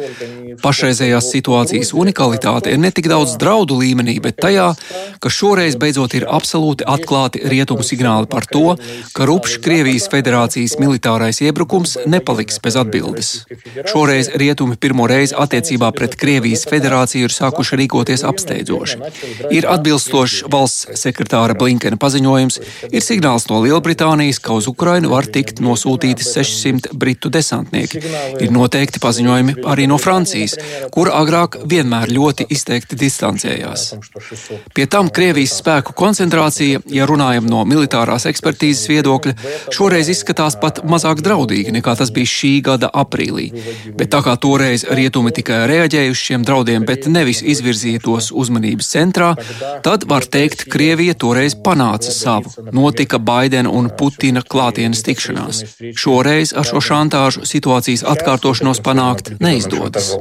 [0.62, 4.68] Pašreizējās situācijas unikalitāte ir ne tik daudz draudu līmenī, bet tajā,
[5.18, 8.78] ka šoreiz beidzot ir absolūti atklāti rietumu signāli par to,
[9.18, 13.34] ka rupšs Krievijas federācijas militārais iebrukums nepaliks bez atbildes.
[13.90, 19.02] Šoreiz rietumi pirmo reizi attiecībā pret Krievijas federāciju ir sākuši rīkoties apsteidzoši
[19.56, 25.61] ir atbilstošs valsts sekretāra Blinkena paziņojums, ir signāls no Lielbritānijas, ka uz Ukrainu var tikt
[25.65, 28.03] nosūtīti 600 britu desantnieki.
[28.41, 30.57] Ir noteikti paziņojumi arī no Francijas,
[30.95, 33.87] kura agrāk vienmēr ļoti izteikti distancējās.
[34.75, 39.37] Pie tam Krievijas spēku koncentrācija, ja runājam no militārās ekspertīzes viedokļa,
[39.75, 43.51] šoreiz izskatās pat mazāk draudīgi nekā tas bija šī gada aprīlī.
[43.99, 48.91] Bet tā kā toreiz rietumi tikai reaģēja uz šiem draudiem, bet nevis izvirzīja tos uzmanības
[48.95, 49.33] centrā,
[49.83, 52.53] Tad var teikt, Krievija toreiz panāca savu.
[52.73, 55.65] Notika Baidena un Putina klātienes tikšanās.
[55.97, 60.15] Šoreiz ar šo šantāžu situācijas atkārtošanos panākt neizdodas.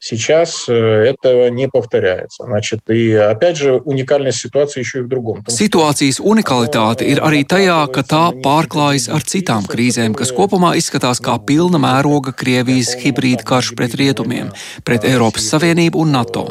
[0.00, 2.44] Сейчас э, этого не повторяется.
[2.44, 5.42] Значит, и опять же уникальность ситуации еще и в другом.
[5.48, 11.38] Situācijas unikalitāte ir arī tajā, ka tā pārklājas ar citām krīzēm, kas kopumā izskatās kā
[11.40, 14.52] pilna mēroga Krievijas hibrīda karš pret rietumiem,
[14.84, 16.44] pret Eiropas Savienību un NATO.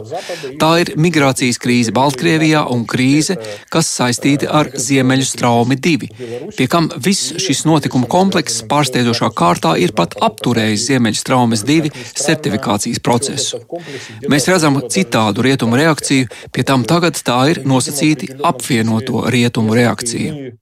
[0.59, 3.37] Tā ir migrācijas krīze Baltkrievijā un krīze,
[3.69, 6.09] kas saistīta ar Ziemeļu straumi 2,
[6.57, 12.99] pie kam viss šis notikumu komplekss pārsteidzošā kārtā ir pat apturējis Ziemeļu straumes 2 certifikācijas
[13.05, 14.28] procesu procesu.
[14.30, 20.52] Mēs redzam citādu rietumu reakciju, pie tam tagad tā ir nosacīti apvienoto rietumu reakcija.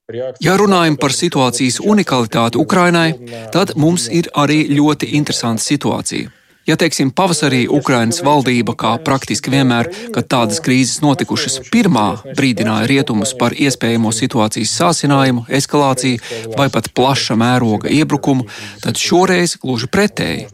[0.45, 3.13] Ja runājam par situācijas unikalitāti Ukrainai,
[3.53, 6.38] tad mums ir arī ļoti interesanta situācija.
[6.69, 12.05] Ja, teiksim, pavasarī Ukrainas valdība, kā praktiski vienmēr, kad tādas krīzes notikušas, pirmā
[12.37, 18.45] brīdināja rietumus par iespējamo situācijas sāsinājumu, eskalāciju vai pat plaša mēroga iebrukumu,
[18.85, 20.45] tad šoreiz gluži pretēji.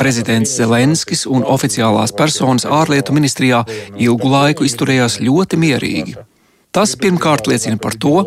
[0.00, 3.66] Prezidents Zelenskis un oficiālās personas ārlietu ministrijā
[4.00, 6.29] ilgu laiku izturējās ļoti mierīgi.
[6.70, 8.24] Tas pirmkārt liecina par to,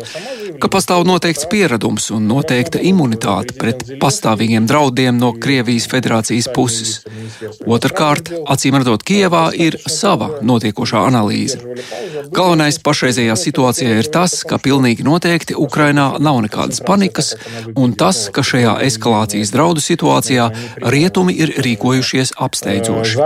[0.60, 6.98] ka pastāv noteikts pieredums un noteikta imunitāte pret pastāvīgiem draudiem no Krievijas federācijas puses.
[7.64, 11.60] Otrakārt, acīm redzot, Kievā ir sava notiekošā analīze.
[12.36, 17.34] Galvenais pašreizējā situācijā ir tas, ka pilnīgi noteikti Ukrainā nav nekādas panikas,
[17.76, 20.50] un tas, ka šajā eskalācijas draudu situācijā
[20.94, 23.16] rietumi ir rīkojušies apsteidzoši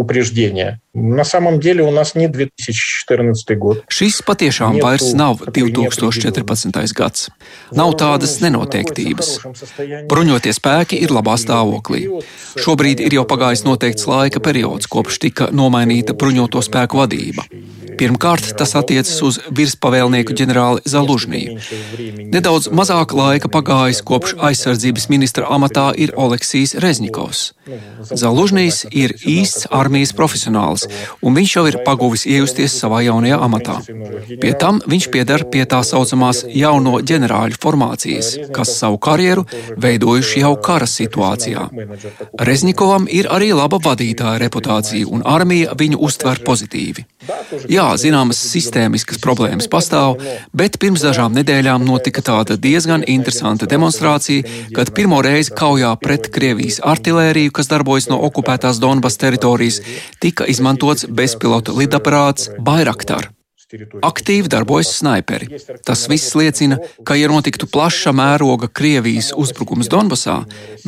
[0.00, 0.80] упреждения.
[0.94, 3.84] На самом деле у нас не 2014 год.
[3.88, 6.72] Šis patiešām vairs nav 2014.
[6.96, 7.28] gads.
[7.70, 9.44] Nav tādas nenoteiktības.
[10.10, 12.08] Bruņotie spēki ir labā stāvoklī.
[12.56, 17.44] Šobrīd ir jau pagājis noteikts laika periods, kopš tika nomainīta bruņoto spēku vadība.
[17.99, 21.57] Pirmkārt, tas attiecas uz virspavēlnieku ģenerāli Zalužniju.
[22.33, 27.51] Nedaudz mazāk laika pagājis kopš aizsardzības ministra amatā ir Oleksijs Reznikovs.
[28.05, 30.85] Zalužnijs ir īsts armijas profesionāls,
[31.25, 33.77] un viņš jau ir paguvis iejusties savā jaunajā amatā.
[34.41, 39.45] Pie tam viņš pieder pie tā saucamās jauno ģenerāļu formācijas, kas savu karjeru
[39.81, 41.65] veidojuši jau kara situācijā.
[42.49, 47.07] Reznikovam ir arī laba vadītāja reputācija, un armija viņu uztver pozitīvi.
[47.71, 50.17] Jā, zināmas sistēmiskas problēmas pastāv,
[50.55, 56.81] bet pirms dažām nedēļām notika tāda diezgan interesanta demonstrācija, kad pirmo reizi kaujā pret Krievijas
[56.95, 59.81] artilēriju, kas darbojas no okupētās Donbas teritorijas,
[60.23, 63.34] tika izmantots bezpilota lidaparāts Bayraktar.
[64.02, 65.60] Aktīvi darbojas snaiperi.
[65.86, 70.40] Tas viss liecina, ka, ja notiktu plaša mēroga Krievijas uzbrukums Donbasā,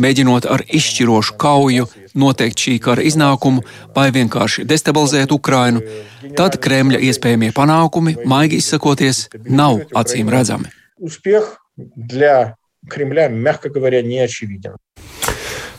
[0.02, 1.86] mēģinot ar izšķirošu kauju
[2.18, 3.62] noteikt šī kara iznākumu
[3.94, 5.84] vai vienkārši destabilizēt Ukrainu,
[6.38, 10.72] tad Kremļa iespējamie panākumi, maigi izsakoties, nav acīm redzami.
[10.98, 12.56] Успех для
[12.88, 14.74] Кремля, мягко говоря, не очевиден.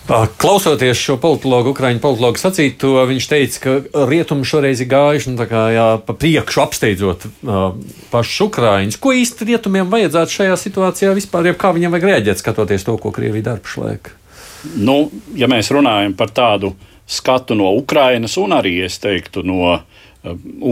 [0.09, 5.89] Klausoties šo politologu, Ukrāņu politologu sacīto, viņš teica, ka rietumi šoreiz ir gājuši nu, jā,
[6.07, 7.75] pa priekšu, apsteidzot uh,
[8.09, 8.97] pašus Ukrāņus.
[9.05, 13.13] Ko īsti rietumiem vajadzētu šajā situācijā vispār, ja kā viņiem vajag rēģēt, skatoties to, ko
[13.13, 14.09] Krievija dara pašlaik?
[14.81, 14.97] Nu,
[15.37, 16.73] ja mēs runājam par tādu
[17.05, 19.85] skatu no Ukrainas un arī, es teiktu, no uh,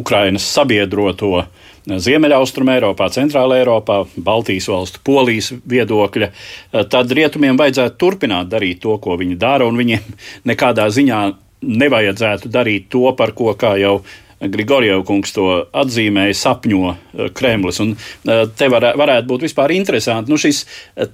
[0.01, 1.53] Ukrainas sabiedroto uh,
[1.87, 8.97] Ziemeļaustrum Eiropā, Centrāla Eiropā, Baltijas valstu, Polijas viedokļa, eh, tad rietumiem vajadzētu turpināt darīt to,
[8.99, 10.15] ko viņi dara, un viņiem
[10.51, 11.21] nekādā ziņā
[11.63, 14.01] nevajadzētu darīt to, par ko, kā jau
[14.37, 17.81] Grigorjevs kungs to atzīmēja, sapņo eh, Kremlis.
[17.85, 20.65] Un eh, te var, varētu būt vispār interesanti nu, šis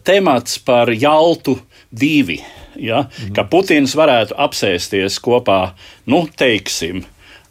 [0.09, 1.59] temats par Jaltu
[1.93, 2.41] divi.
[2.81, 3.35] Ja, mm.
[3.37, 5.75] Ka Putins varētu apsēsties kopā,
[6.09, 7.03] nu, teiksim,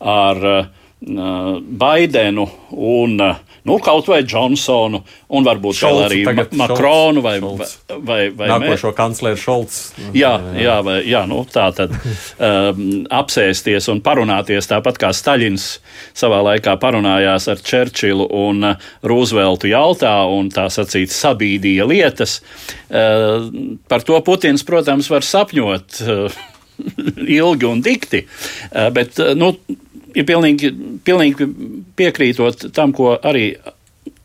[0.01, 0.69] ar uh,
[1.01, 2.45] Baidenu
[2.77, 3.17] un
[3.63, 5.01] nu, kaut vai Džonsonu,
[5.37, 7.73] un varbūt Šolcu, arī Ma Makronu vai, Šolts.
[8.05, 9.79] vai, vai nākošo kancleru Šolts.
[10.17, 12.81] Jā, jā, vai, jā nu, tā tad um,
[13.13, 15.67] apsēsties un parunāties tāpat kā Staļins
[16.17, 18.73] savā laikā parunājās ar Čerčilu un
[19.05, 22.39] Rūzveltu Jaltā un tā sacīt sabīdīja lietas.
[22.89, 23.49] Uh,
[23.89, 26.01] par to Putins, protams, var sapņot.
[26.01, 26.41] Uh,
[27.41, 29.51] ilgi un dikti, uh, bet nu,
[30.15, 30.71] ir pilnīgi,
[31.05, 31.47] pilnīgi
[31.99, 33.51] piekrītot tam, ko arī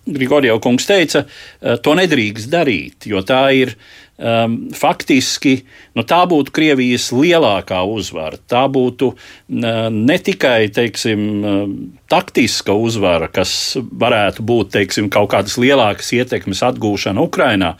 [0.07, 3.75] Grigorjevs kungs teica, eh, to nedrīkst darīt, jo tā ir
[4.17, 5.57] um, faktiski,
[5.99, 8.39] nu, tā būtu Krievijas lielākā uzvara.
[8.49, 9.11] Tā būtu
[9.51, 11.75] ne tikai, teiksim, uh,
[12.09, 17.75] taktiska uzvara, kas varētu būt, teiksim, kaut kādas lielākas ietekmes atgūšana Ukrainā,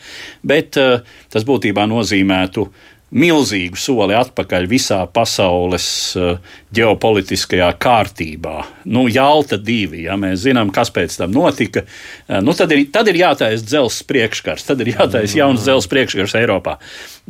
[0.45, 0.99] bet uh,
[1.33, 5.87] tas būtībā nozīmētu uh, milzīgu soli atpakaļ visā pasaules
[6.19, 6.41] uh,
[6.75, 8.55] ģeopolitiskajā kārtībā.
[8.91, 13.07] Nu, Jalta divi, ja mēs zinām, kas pēc tam notika, uh, nu, tad, ir, tad
[13.07, 16.75] ir jātaisa dzelzs priekškars, tad ir jātaisa jauns dzelzs priekškars Eiropā.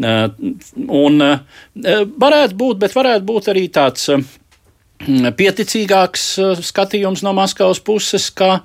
[0.01, 0.25] Uh,
[0.93, 1.21] un
[1.77, 4.09] varētu būt, bet varētu būt arī tāds
[5.37, 6.25] pieticīgāks
[6.65, 8.63] skatījums no Maskavas puses, ka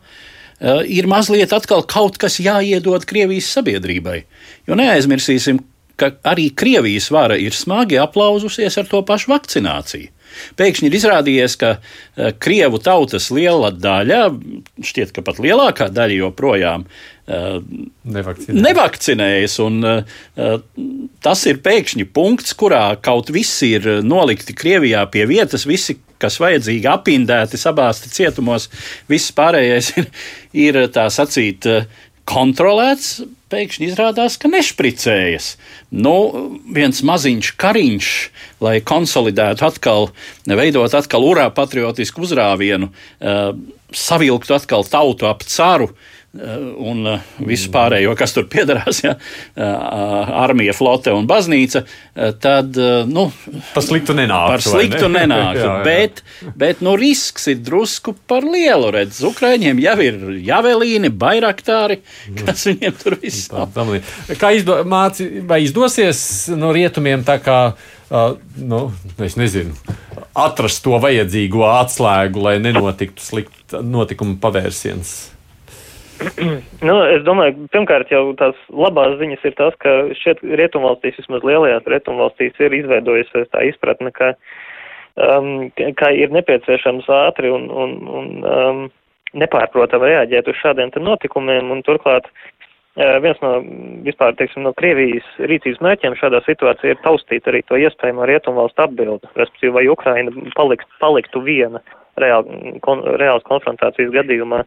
[0.88, 4.22] ir mazliet atkal kaut kas jāiedod Krievijas sabiedrībai.
[4.68, 5.60] Jo neaizmirsīsim,
[6.02, 10.10] ka arī Krievijas vara ir smagi aplauzusies ar to pašu vakcināciju.
[10.58, 14.20] Pēkšņi ir izrādījies, ka uh, krievu tautas liela daļa,
[14.84, 17.58] šķiet, ka pat lielākā daļa joprojām uh,
[18.16, 18.62] Nevakcinē.
[18.66, 19.58] nevakcinējas.
[19.64, 20.54] Un, uh,
[21.24, 26.88] tas ir pēkšņi punkts, kurā kaut viss ir nolikti Krievijā pie vietas, visi, kas vajadzīgi,
[26.90, 28.70] apindēti, sabāzti cietumos,
[29.10, 30.10] viss pārējais ir,
[30.68, 31.68] ir tā sacīt
[32.28, 33.20] kontrolēts,
[33.52, 35.52] pēkšņi izrādās, ka nešpricējas.
[35.92, 36.14] Nu,
[36.72, 38.08] viens maziņš kariņš,
[38.64, 40.08] lai konsolidētu atkal,
[40.48, 43.52] veidot atkal urā patriotisku uzrāvienu, uh,
[43.92, 45.92] savilktu atkal tautu ap caru.
[45.92, 49.14] Uh, un uh, visu pārējo, kas tur piederās, ja,
[50.42, 51.82] armija, flote un baznīca,
[52.40, 53.26] tad nu,
[53.74, 54.54] par sliktu nenāk.
[54.54, 55.26] Par sliktu ne?
[55.26, 55.58] nenāk.
[55.60, 55.74] jā, jā.
[55.84, 56.22] Bet,
[56.58, 58.88] bet nu, risks ir drusku par lielu.
[58.94, 62.00] Redz, Ukraiņiem jau ir javelīni, bairaktāri,
[62.40, 63.76] kas viņiem tur viss nav.
[64.40, 66.22] Kā izdo, māci, vai izdosies
[66.56, 68.86] no rietumiem tā kā, uh, nu,
[69.20, 69.76] es nezinu,
[70.32, 75.31] atrast to vajadzīgo atslēgu, lai nenotiktu slikta notikuma pavērsiens?
[76.88, 81.88] nu, es domāju, pirmkārt jau tās labās ziņas ir tas, ka šeit rietumvalstīs, vismaz lielajās
[81.88, 84.32] rietumvalstīs, ir izveidojusies tā izpratne, ka,
[85.16, 88.82] um, ka ir nepieciešams ātri un, un, un um,
[89.38, 93.54] nepārprotam reaģēt uz šādiem notikumiem, un turklāt uh, viens no
[94.06, 99.32] vispār, teiksim, no Krievijas rīcības mērķiem šādā situācijā ir taustīt arī to iespējamo rietumvalstu atbildi,
[99.38, 101.82] respektīvi, vai Ukraina palikt, paliktu viena
[102.20, 104.62] reāli, kon, reāls konfrontācijas gadījumā.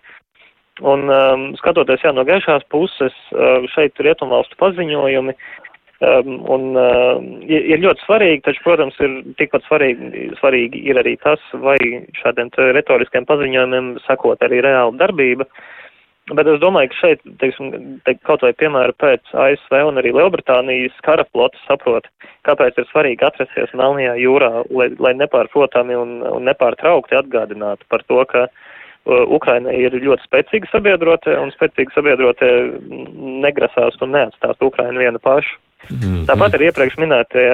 [0.84, 5.36] Un um, skatoties jā, no gaišās puses, uh, šeit rietumvalstu paziņojumi,
[6.04, 11.40] um, un uh, ir ļoti svarīgi, taču, protams, ir tikpat svarīgi, svarīgi ir arī tas,
[11.64, 11.78] vai
[12.20, 15.48] šādiem retoriskiem paziņojumiem sakot arī reāla darbība.
[16.36, 17.72] Bet es domāju, ka šeit, teiksim,
[18.04, 22.10] te, kaut vai piemēra pēc ASV un arī Lielbritānijas kara flotas saprot,
[22.50, 28.24] kāpēc ir svarīgi atrasties Melnajā jūrā, lai, lai nepārprotami un, un nepārtraukti atgādinātu par to,
[28.28, 28.65] ka Uh,
[29.06, 32.52] Ukraina ir ļoti spēcīga sabiedrotie, un spēcīga sabiedrotie
[33.46, 35.60] negrasās un neatstās Ukrainu vienu pašu.
[35.86, 36.26] Mm -hmm.
[36.26, 37.46] Tāpat ir iepriekš, minētie,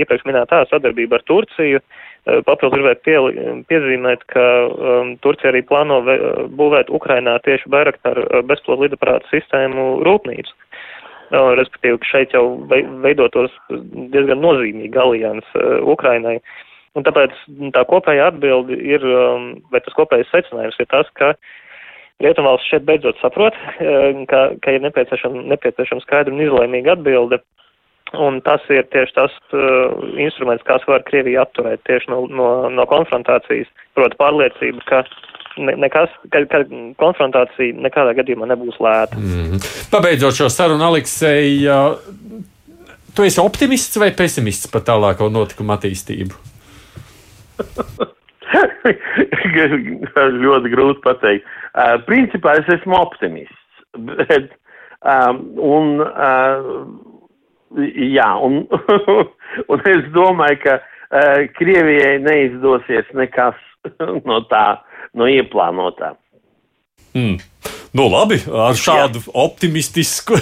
[0.00, 1.80] iepriekš minētā sadarbība ar Turciju.
[1.80, 3.18] Uh, papildus gribētu pie,
[3.68, 6.16] piezīmēt, ka um, Turcija arī plāno ve,
[6.48, 10.52] būvēt Ukrainā tieši Bairaktar uh, bezpilota lidaprāta sistēmu rūpnīcu.
[11.30, 12.66] Uh, respektīvi, ka šeit jau
[13.02, 13.52] veidotos
[14.12, 16.36] diezgan nozīmīgi alians uh, Ukrainai.
[16.36, 17.34] Uh, Un tāpēc
[17.74, 21.32] tā kopējā atbilde ir, um, vai tas kopējais secinājums ir tas, ka
[22.22, 27.40] Rietumvalsts šeit beidzot saprot, um, ka, ka ir nepieciešama nepieciešam skaidra un izlēmīga atbilde.
[28.14, 29.90] Un tas ir tieši tas uh,
[30.22, 33.66] instruments, kas var Krieviju atturēt tieši no, no, no konfrontācijas,
[33.98, 35.02] proti pārliecība, ka
[35.58, 36.62] ne, nekas, ka, ka
[37.02, 39.18] konfrontācija nekādā gadījumā nebūs lēta.
[39.18, 39.58] Mm.
[39.90, 41.98] Pabeidzot šo sarunu, Aleksei, uh,
[43.18, 46.53] tu esi optimists vai pesimists par tālāko notikumu attīstību?
[50.44, 51.44] ļoti grūti pateikt.
[51.74, 53.62] Uh, principā es esmu optimists.
[54.08, 54.46] Bet,
[55.06, 56.60] um, un, uh,
[58.16, 58.52] jā, un,
[59.70, 63.58] un es domāju, ka uh, Krievijai neizdosies nekas
[64.28, 64.66] no tā,
[65.14, 66.08] no ieplānotā.
[67.14, 67.36] Mm.
[67.94, 69.32] Nu, labi, ar šādu Jā.
[69.44, 70.34] optimistisku.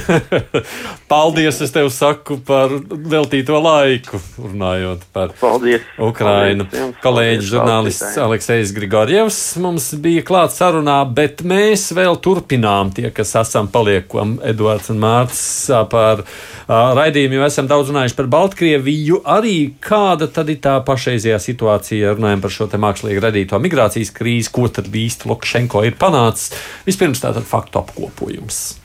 [1.13, 5.85] Paldies, es tev saku par veltīto laiku, runājot par Paldies.
[6.01, 6.65] Ukrainu.
[6.73, 13.35] Paldies, Kolēģis žurnālists Aleksējs Grigorjevs mums bija klāts sarunā, bet mēs vēl turpinām tie, kas
[13.43, 15.45] esam paliekam, Eduards un Mārts
[15.93, 16.25] par
[16.73, 19.21] raidījumu, jo esam daudz runājuši par Baltkrieviju.
[19.29, 24.49] Arī kāda tad ir tā pašreizajā situācija, runājam par šo te mākslīgi radīto migrācijas krīzi,
[24.57, 26.57] ko tad īsti Lukašenko ir panācis.
[26.89, 28.79] Vispirms tātad tātad faktu apkopojums.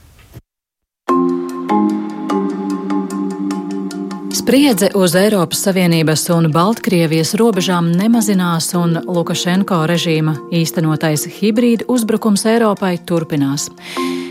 [4.33, 12.97] Spriedze uz Eiropas Savienības un Baltkrievijas robežām nemazinās, un Lukašenko režīma īstenotais hibrīda uzbrukums Eiropai
[13.05, 13.69] turpinās.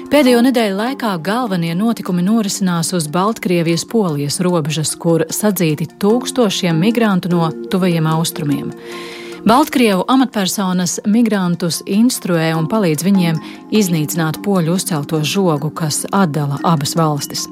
[0.06, 8.06] Pēdējo nedēļu laikā galvenie notikumi norisinās uz Baltkrievijas-Polijas robežas, kur sadzīti tūkstošiem migrantu no tuvajiem
[8.06, 8.72] austrumiem.
[9.46, 13.36] Baltkrievu amatpersonas migrantus instruē un palīdz viņiem
[13.78, 17.44] iznīcināt poļu uzcelto žogu, kas atdala abas valstis.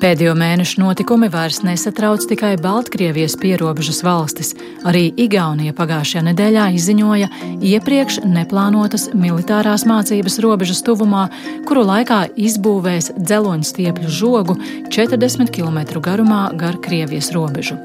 [0.00, 4.54] Pēdējo mēnešu notikumi vairs nesatrauc tikai Baltkrievijas pierobežas valstis.
[4.88, 7.28] Arī Igaunija pagājušajā nedēļā izziņoja
[7.60, 11.26] iepriekš neplānotas militārās mācības robežas tuvumā,
[11.68, 14.56] kuru laikā izbūvēs dzeloņstiepļu žogu
[14.88, 17.76] 40 km garumā gar Krievijas robežu.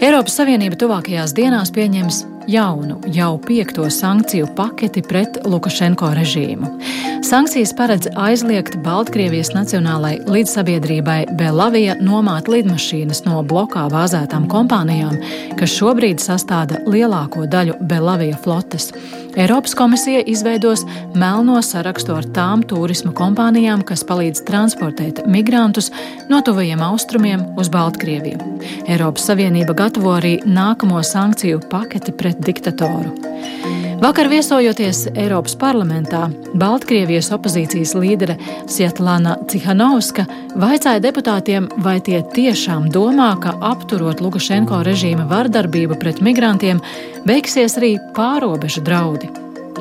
[0.00, 6.70] Eiropas Savienība tuvākajās dienās pieņems jaunu, jau piekto sankciju paketi pret Lukašenko režīmu.
[7.26, 15.16] Sankcijas paredz aizliegt Baltkrievijas nacionālai līdzsabiedrībai Belavija nomāt lidmašīnas no blokā bāzētām kompānijām,
[15.58, 18.92] kas šobrīd sastāda lielāko daļu Belavija flotes.
[19.36, 25.90] Eiropas komisija izveidos melno sarakstu ar tām turisma kompānijām, kas palīdz transportēt migrantus
[26.30, 28.38] no tuvajiem austrumiem uz Baltkrieviju.
[28.88, 33.14] Eiropas Savienība gatavo arī nākamo sankciju paketi pret diktatoru.
[33.96, 36.26] Vakar viesojoties Eiropas parlamentā,
[36.60, 38.36] Baltkrievijas opozīcijas līdere
[38.68, 46.84] Sietlana Cihanovska vaicāja deputātiem, vai tie tiešām domā, ka apturot Lukašenko režīma vardarbību pret migrantiem,
[47.24, 49.32] beigsies arī pārobežu draudi.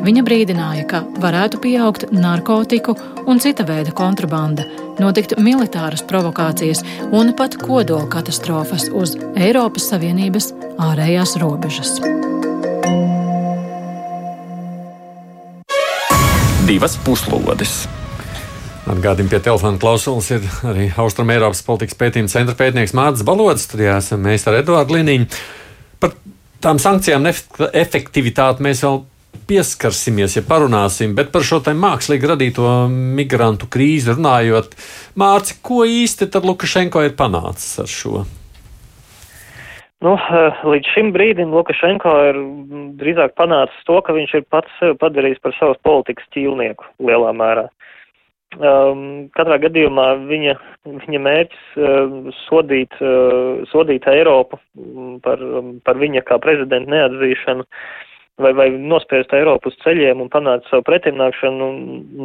[0.05, 2.95] Viņa brīdināja, ka varētu pieaugt narkotiku
[3.27, 4.63] un cita veida kontrabanda,
[4.99, 11.97] notikt militāras provokācijas un pat kodola katastrofas uz Eiropas Savienības ārējās robežas.
[16.66, 17.86] Divas puslodes.
[18.89, 23.66] Atgādījumi pie telefona klausulas ir arī Austrum Eiropas politikas pētījuma centra pētnieks Mārcis Balods.
[23.70, 25.28] Tur jāsam mēs ar Eduardu Liniņu.
[26.01, 26.16] Par
[26.66, 29.03] tām sankcijām efektivitāti mēs vēl
[29.45, 34.74] pieskarsimies, ja parunāsim, bet par šo mākslīgi radīto migrantu krīzi runājot,
[35.22, 38.24] Mārci, ko īsti tad Lukašenko ir panācis ar šo?
[40.05, 42.37] Nu, eh, līdz šim brīdim Lukašenko ir
[42.99, 47.65] drīzāk panācis to, ka viņš ir pats sevi padarījis par savas politikas ķīlnieku lielā mērā.
[48.55, 48.99] Um,
[49.35, 50.53] katrā gadījumā viņa,
[51.01, 52.13] viņa mērķis uh,
[52.45, 54.61] sodīt, uh, sodīt Eiropu
[55.25, 57.65] par, um, par viņa kā prezidenta neatzīšanu
[58.41, 61.69] vai, vai nospiest Eiropu uz ceļiem un panākt savu pretimnākšanu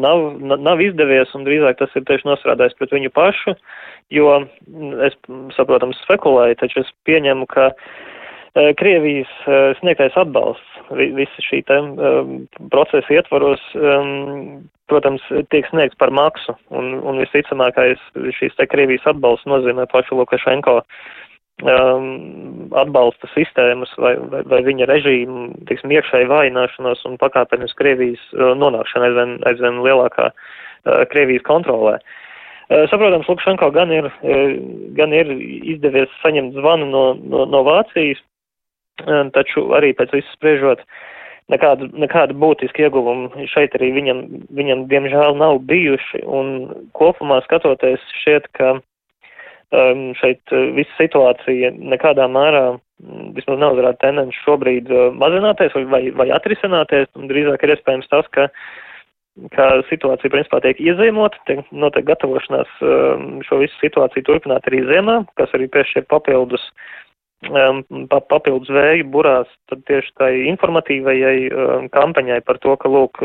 [0.03, 0.27] nav,
[0.59, 3.57] nav izdevies un drīzāk tas ir tieši nostrādājis pret viņu pašu.
[4.11, 4.41] Jo
[5.07, 5.15] es,
[5.55, 7.85] saprotams, spekulēju, taču es pieņemu, ka uh,
[8.81, 12.33] Krievijas uh, sniegtais atbalsts visa šī te um,
[12.73, 13.63] procesa ietvaros,
[14.91, 15.23] protams,
[15.55, 18.03] tiek sniegts par maksu, un, un visticamākais
[18.41, 20.81] šīs te Krievijas atbalsts nozīmē pašu Lukašenko
[21.65, 28.53] um, atbalsta sistēmas vai, vai, vai viņa režīmu, tiksim, iekšēju vājināšanos un pakāpenes Krievijas uh,
[28.59, 31.99] nonākšana aizvien, aizvien lielākā uh, Krievijas kontrolē.
[31.99, 32.19] Uh,
[32.91, 34.59] saprotams, Lukašenko gan ir, eh,
[34.95, 35.31] gan ir
[35.75, 38.21] izdevies saņemt zvanu no, no, no Vācijas,
[39.03, 40.85] eh, taču arī pēc visu spriežot,
[41.51, 44.23] nekāda, nekāda būtiska ieguvuma šeit arī viņam,
[44.55, 48.79] viņam diemžēl nav bijuši, un kopumā skatoties šķiet, ka
[49.77, 55.85] um, šeit visa situācija nekādā mērā mm, vismaz nav zarāda tendenci šobrīd uh, mazināties vai,
[55.95, 58.65] vai, vai atrisināties, un drīzāk ir iespējams tas, ka uh,
[59.55, 65.21] ka situācija principā tiek iezīmota, tiek notiek gatavošanās um, šo visu situāciju turpināt arī ziemā,
[65.41, 66.65] kas arī piešķir papildus,
[67.49, 73.23] um, pa, papildus vēju burās, tad tieši tai informatīvajai um, kampaņai par to, ka, lūk,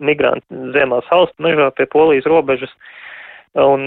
[0.00, 2.72] migranti ziemā salst mežā pie polijas robežas,
[3.54, 3.86] un,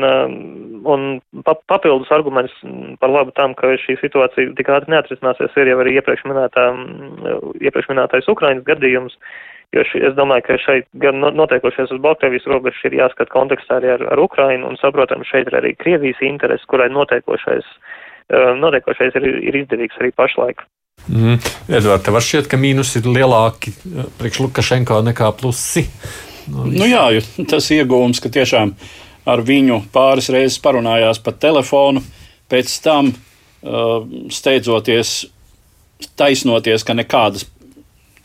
[0.88, 1.06] un
[1.44, 2.54] papildus arguments
[3.02, 6.66] par labu tam, ka šī situācija tik ātri neatrisināsies, ir jau arī iepriekš minētā,
[7.60, 9.18] iepriekš minētais Ukrainas gadījums,
[9.76, 13.90] Jo ši, es domāju, ka šeit gan notiekošies uz Baltkrievijas robežas ir jāskat kontekstā arī
[13.98, 19.28] ar, ar Ukrainu, un saprotam, šeit ir arī Krievijas interesi, kurai notiekošais, uh, notiekošais ir,
[19.50, 20.64] ir izdevīgs arī pašlaik.
[21.12, 21.36] Mm.
[21.68, 25.84] Edvard, tev šķiet, ka mīnus ir lielāki uh, priekš Lukašenko nekā plusi?
[26.48, 27.04] No nu jā,
[27.52, 28.72] tas iegūms, ka tiešām
[29.28, 32.04] ar viņu pāris reizes parunājās pa telefonu,
[32.52, 34.02] pēc tam uh,
[34.34, 35.20] steidzoties,
[36.18, 37.48] taisnoties, ka nekādas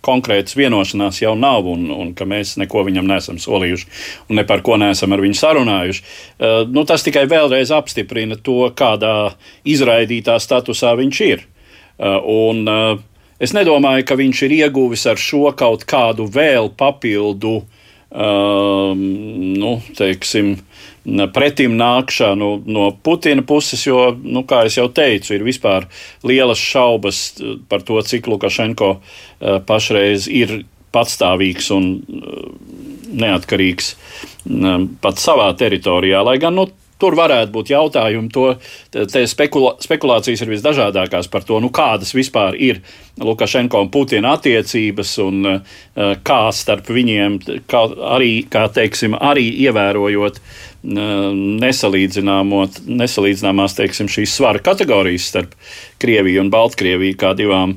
[0.02, 3.86] konkrētas vienošanās jau nav, un, un ka mēs neko viņam nesam solījuši
[4.28, 6.02] un ne par ko neesam ar viņu sarunājuši.
[6.02, 9.32] Uh, nu, tas tikai vēlreiz apstiprina to, kādā
[9.68, 11.46] izraidītā statusā viņš ir.
[12.02, 12.18] Uh,
[12.50, 12.98] un, uh,
[13.42, 17.62] es nedomāju, ka viņš ir ieguvis ar šo kaut kādu vēl papildu,
[18.12, 20.50] nu, teiksim,
[21.34, 25.88] pretim nākšanu no Putina puses, jo, nu, kā jau teicu, ir vispār
[26.22, 27.24] lielas šaubas
[27.68, 30.60] par to, cik Lukašenko uh, Eh, pašreiz ir
[30.94, 32.44] patstāvīgs un eh,
[33.24, 36.20] neatkarīgs eh, pat savā teritorijā.
[36.22, 36.68] Lai gan nu,
[37.02, 42.78] tur varētu būt jautājumi, to spekula, spekulācijas ir visdažādākās par to, nu, kādas vispār ir
[43.18, 45.48] Lukašenko un Putina attiecības un
[46.22, 47.80] kā starp viņiem, kā
[48.14, 50.38] arī, kā teiksim, arī ievērojot
[50.82, 55.54] nesalīdzināmās teiksim, šīs svara kategorijas starp
[56.02, 57.70] Krieviju un Baltkrieviju kā divām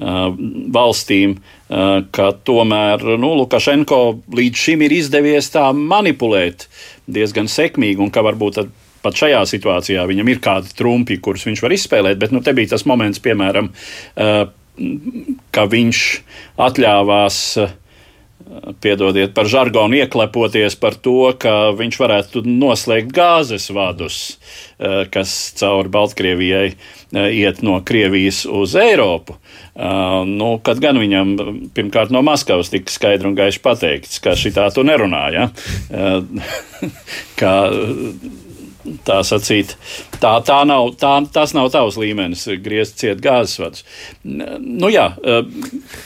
[0.00, 0.30] Uh,
[0.72, 3.98] valstīm, uh, ka tomēr nu, Lukašenko
[4.32, 6.64] līdz šim ir izdevies tā manipulēt
[7.04, 8.62] diezgan sekmīgi un ka varbūt
[9.04, 12.72] pat šajā situācijā viņam ir kādi trumpi, kurus viņš var izspēlēt, bet nu, te bija
[12.72, 14.40] tas moments, piemēram, uh,
[15.52, 16.00] ka viņš
[16.70, 17.42] atļāvās
[18.80, 24.38] piedodiet par žargonu, ieklepoties par to, ka viņš varētu noslēgt gāzes vadus,
[24.78, 29.36] eh, kas cauri Baltkrievijai eh, iet no Krievijas uz Eiropu.
[29.76, 31.36] Eh, nu, kad gan viņam
[31.74, 35.24] pirmkārt no Maskavas tika skaidri un gaiši pateikts, ka šitā tu nerunā.
[35.34, 35.48] Ja?
[37.40, 37.54] ka
[39.06, 39.74] tā sacīt,
[40.22, 43.84] tā, tā nav, tā, tas nav tavs līmenis, griezt ciet gāzes vadus.
[44.24, 45.10] Nu, jā,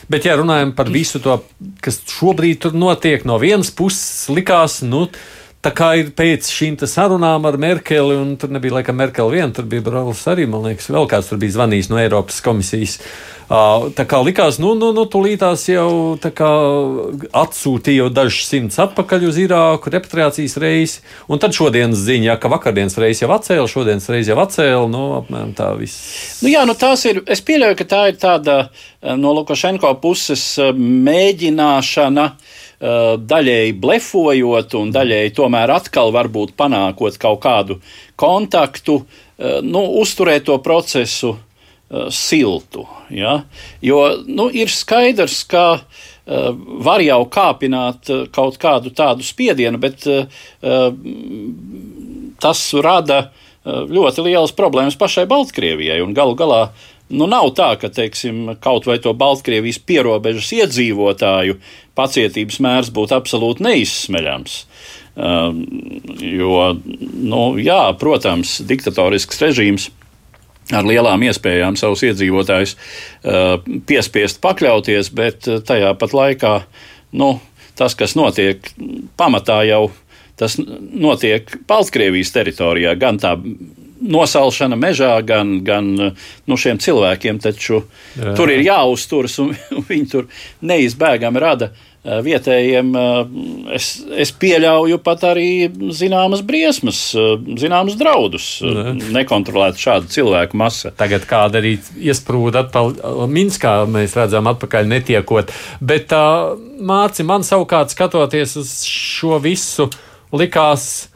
[0.08, 1.38] Bet, ja runājam par visu to,
[1.84, 7.46] kas šobrīd tur notiek, no vienas puses likās, nu, tā kā ir pēc šīm sarunām
[7.48, 11.08] ar Merkeli, un tur nebija laikam Merkeli vien, tur bija Braulis arī, man liekas, vēl
[11.08, 12.98] kāds tur bija zvanījis no Eiropas komisijas.
[13.48, 20.56] Tā kā likās, nu, nu, nu tūlītās jau atsūtīja dažus simtus atpakaļ uz Irāku, repatriācijas
[20.60, 25.04] reisi, un tad šodienas ziņa, ka vakardienas reisi jau atcēla, šodienas reisi jau atcēla, nu,
[25.20, 26.40] apmēram tā viss.
[26.40, 28.58] Nu, jā, nu tās ir, es pieļauju, ka tā ir tāda
[29.20, 30.46] no Lukašenko puses
[30.80, 32.30] mēģināšana
[32.80, 37.78] daļēji blefojot un daļēji tomēr atkal varbūt panākot kaut kādu
[38.20, 39.00] kontaktu,
[39.62, 41.36] nu, uzturēt to procesu
[41.94, 42.86] Uh, siltu.
[43.10, 43.42] Ja?
[43.84, 46.46] Jo nu, ir skaidrs, ka uh,
[46.80, 50.24] var jau kāpināt uh, kaut kādu tādu spiedienu, bet uh,
[52.40, 56.00] tas rada uh, ļoti lielas problēmas pašai Baltkrievijai.
[56.16, 56.62] Galu galā
[57.12, 61.58] nu, nav tā, ka teiksim, kaut vai to Baltkrievijas pierobežas iedzīvotāju
[61.98, 64.60] pacietības mērs būtu absolūti neizsmeļams.
[65.14, 65.52] Uh,
[66.18, 66.72] jo,
[67.22, 69.90] nu, jā, protams, diktatorisks režīms
[70.74, 76.54] ar lielām iespējām savus iedzīvotājus uh, piespiest pakļauties, bet tajā pat laikā
[77.20, 77.36] nu,
[77.78, 78.66] tas, kas notiek,
[79.20, 79.84] pamatā jau
[80.40, 83.36] tas notiek Baltkrievijas teritorijā, gan tā
[84.04, 87.82] nosalšana mežā, gan, gan uh, nu, šiem cilvēkiem, taču
[88.18, 88.34] Jā.
[88.38, 89.54] tur ir jāuzturas, un
[89.90, 90.30] viņi tur
[90.62, 91.72] neizbēgami rada
[92.04, 93.12] Eh, vietējiem eh,
[93.78, 93.86] es,
[94.20, 98.48] es pieļauju pat arī zināmas briesmas, eh, zināmas draudus.
[98.60, 98.92] Ne.
[99.14, 100.92] Nekontrolēt šādu cilvēku masu.
[100.98, 105.54] Tagad kāda arī iesprūda atpakaļ Minskā, mēs redzam, atpakaļ netiekot.
[105.80, 106.12] Bet
[106.84, 109.88] Mārci, man savukārt skatoties uz šo visu,
[110.36, 111.06] likās,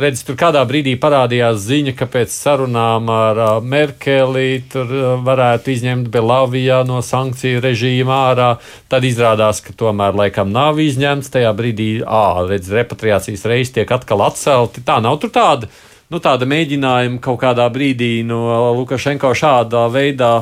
[0.00, 5.74] Redz, tur kādā brīdī parādījās ziņa, ka pēc sarunām ar uh, Merkeli tur uh, varētu
[5.74, 8.46] izņemt Belavijā no sankciju režīma ārā.
[8.88, 11.28] Tad izrādās, ka tomēr laikam nav izņemts.
[11.34, 14.84] Tajā brīdī, ah, redz, repatriācijas reizes tiek atkal atcelti.
[14.86, 15.68] Tā nav tur tāda,
[16.08, 18.40] nu, tāda mēģinājuma kaut kādā brīdī no
[18.78, 20.34] Lukašenko šādā veidā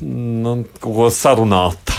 [0.00, 1.92] nu, ko sarunāt.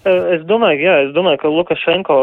[0.00, 2.14] Es domāju, jā, es domāju, ka Lukašenko,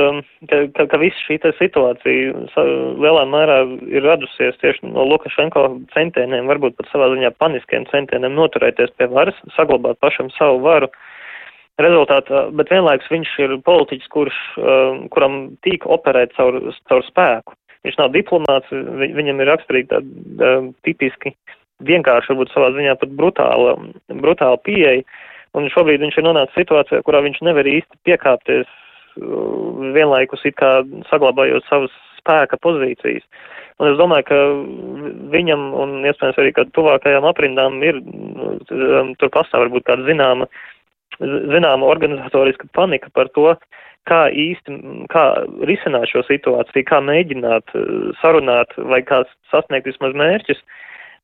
[0.00, 2.62] um, ka, ka, ka visa šī situācija
[3.04, 3.58] lielā mērā
[3.92, 9.36] ir radusies tieši no Lukašenko centieniem, varbūt pat savā ziņā paniskiem centieniem noturēties pie varas,
[9.58, 10.88] saglabāt pašam savu varu.
[11.76, 15.38] Rezultātā, bet vienlaiks viņš ir politiķis, kurš, um, kuram
[15.68, 16.56] tīk operēt caur,
[16.88, 17.52] caur spēku.
[17.84, 21.36] Viņš nav diplomāts, vi, viņam ir raksturīgi tāda um, tipiski
[21.84, 23.76] vienkārši, varbūt savā ziņā pat brutāla,
[24.08, 25.04] brutāla pieeja
[25.56, 30.80] Un šobrīd viņš ir nonācis situācijā, kurā viņš nevar īsti piekāpties uh, vienlaikus it kā
[31.10, 33.24] saglabājot savas spēka pozīcijas.
[33.80, 34.38] Un es domāju, ka
[35.32, 40.48] viņam un iespējams arī kādu tuvākajām aprindām ir, um, tur pastāv varbūt kāda zināma,
[41.20, 43.52] zināma organizatoriska panika par to,
[44.08, 44.76] kā īsti,
[45.12, 45.26] kā
[45.68, 50.60] risināt šo situāciju, kā mēģināt uh, sarunāt vai kā sasniegt vismaz mērķus.
[50.60, 50.82] Uh,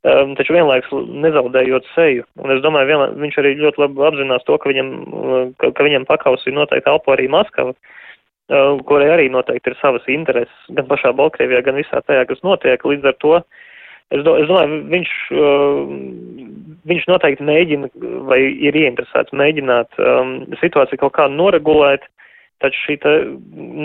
[0.09, 2.27] um, taču vienlaiks nezaudējot seju.
[2.43, 5.89] Un es domāju, vienlā, viņš arī ļoti labi apzinās to, ka viņam, uh, ka, ka
[5.89, 11.15] viņam pakausī noteikti elpo arī Maskava, uh, kurai arī noteikti ir savas intereses gan pašā
[11.19, 12.85] Baltkrievijā, gan visā tajā, kas notiek.
[12.85, 15.85] Līdz ar to es, do, es domāju, viņš, uh,
[16.91, 17.93] viņš noteikti mēģina
[18.31, 22.09] vai ir ieinteresēts mēģināt um, situāciju kaut kā noregulēt.
[22.09, 22.19] Uh,
[22.63, 22.97] Taču šī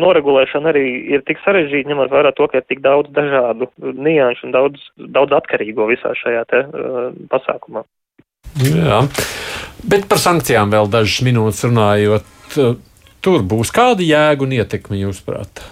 [0.03, 4.53] noregulēšana arī ir tik sarežģīta, ņemot vērā to, ka ir tik daudz dažādu nianšu un
[4.53, 4.83] daudz,
[5.17, 7.81] daudz atkarīgo visā šajā te, uh, pasākumā.
[8.61, 9.01] Jā,
[9.85, 12.29] bet par sankcijām vēl dažas minūtes runājot.
[13.25, 15.65] Tur būs kāda jēga un ietekme, jūsuprāt?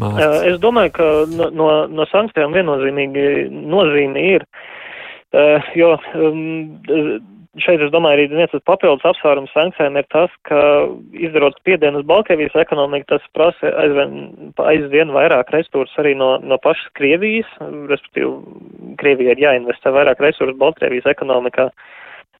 [0.00, 0.42] Mārts.
[0.50, 4.44] Es domāju, ka no, no, sankcijām viennozīmīgi nozīme ir,
[5.76, 6.42] jo um,
[7.62, 10.60] šeit, es domāju, arī viens papildus apsvērums sankcijām ir tas, ka
[11.16, 14.16] izdarot spiedienu uz Baltkrievijas ekonomiku, tas prasa aizvien,
[14.62, 17.48] aizvien vairāk resursus arī no, no pašas Krievijas,
[17.90, 21.70] respektīvi, Krievija ir jāinvestē vairāk resursus Baltkrievijas ekonomikā.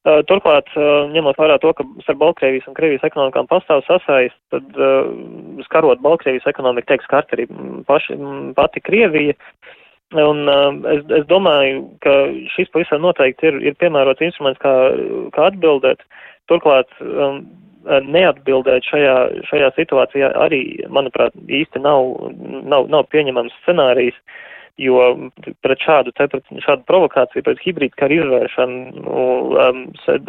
[0.07, 4.77] Uh, turklāt, uh, ņemot vērā to, ka starp Baltkrievijas un Krievijas ekonomikām pastāv sasaist, tad
[4.79, 5.09] uh,
[5.65, 7.49] skarot Baltkrievijas ekonomiku, tiek skart arī
[7.89, 8.15] paši,
[8.55, 9.35] pati Krievija,
[10.15, 12.13] Un uh, es, es domāju, ka
[12.53, 14.71] šis pavisam noteikti ir, ir piemērots instruments, kā,
[15.35, 16.05] kā atbildēt.
[16.47, 17.41] Turklāt um,
[18.07, 19.15] neatbildēt šajā,
[19.49, 22.31] šajā situācijā arī, manuprāt, īsti nav,
[22.63, 24.15] nav, nav pieņemams scenārijs.
[24.77, 25.31] Jo
[25.65, 29.25] pret šādu, te, pret šādu provokāciju, pret hibrīdu karu izvēršanu, nu,
[29.57, 29.83] um,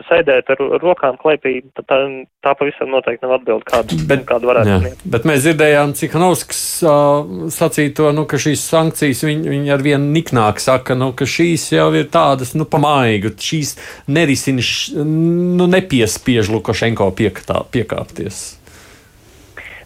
[0.08, 1.98] sēdēt ar rokām klēpī, tā,
[2.44, 5.06] tā pavisam noteikti nav atbild, kādu, bet, kādu varētu jā, sniegt.
[5.14, 9.84] Bet mēs dzirdējām, cik Hanovsks uh, sacīja to, nu, ka šīs sankcijas, viņi, viņi ar
[9.84, 13.76] vienu niknāk saka, nu, ka šīs jau ir tādas, nu, pamaigu, šīs
[14.08, 14.64] nerisina,
[15.04, 18.57] nu, nepiespiež Lukašenko piekatā, piekāpties.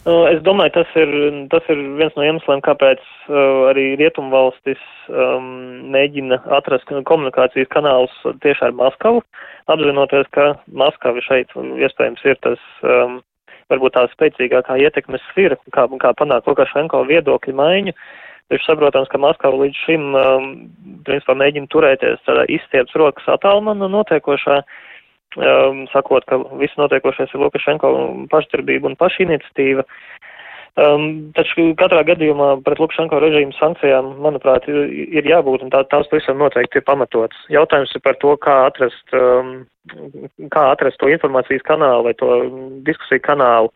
[0.02, 1.10] Nu, es domāju, tas ir,
[1.52, 5.44] tas ir viens no iemesliem, kāpēc uh, arī rietumvalstis um,
[5.94, 9.22] mēģina atrast komunikācijas kanālus tieši ar Maskavu,
[9.70, 13.20] apzinoties, ka Maskava šeit iespējams ir tas um,
[13.70, 17.94] varbūt tā spēcīgākā ietekmes sfera, kā, kā panākt Lukašenko viedokļu maiņu.
[18.50, 20.48] Taču saprotams, ka Maskava līdz šim um,
[21.06, 24.64] principā mēģina turēties tādā izstieps rokas attālumā no notiekošā.
[24.64, 24.80] Uh,
[25.38, 27.92] um, sakot, ka viss notiekošais ir Lukašenko
[28.32, 29.86] pašdarbība un pašiniciatīva.
[30.72, 34.86] Um, taču katrā gadījumā pret Lukašenko režīmu sankcijām, manuprāt, ir,
[35.20, 37.36] ir jābūt, un tā, tās pavisam noteikti ir pamatots.
[37.52, 39.66] Jautājums ir par to, kā atrast, um,
[40.54, 42.30] kā atrast to informācijas kanālu vai to
[42.88, 43.68] diskusiju kanālu,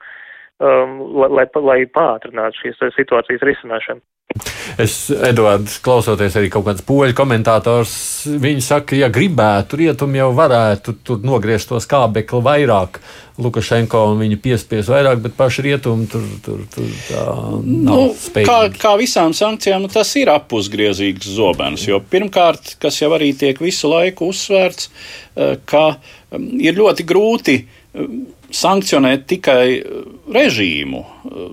[0.60, 4.04] um, lai, lai, lai pātrinātu šīs situācijas risināšanu.
[4.76, 7.92] Es, Edvards, klausoties arī kaut kāds poļu komentātors,
[8.42, 13.00] viņi saka, ja gribētu, rietumi jau varētu tur nogriezt tos kābekli vairāk.
[13.40, 18.48] Lukašenko un viņa piespies vairāk, bet paši rietumi tur, tur, tur nav nu, spējīgi.
[18.48, 21.86] Kā, kā visām sankcijām, nu, tas ir apusgriezīgs zobens.
[21.88, 27.58] Jo pirmkārt, kas jau arī tiek visu laiku uzsvērts, eh, ka mm, ir ļoti grūti
[27.62, 28.24] mm,
[28.54, 31.48] sankcionēt tikai uh, režīmu, uh,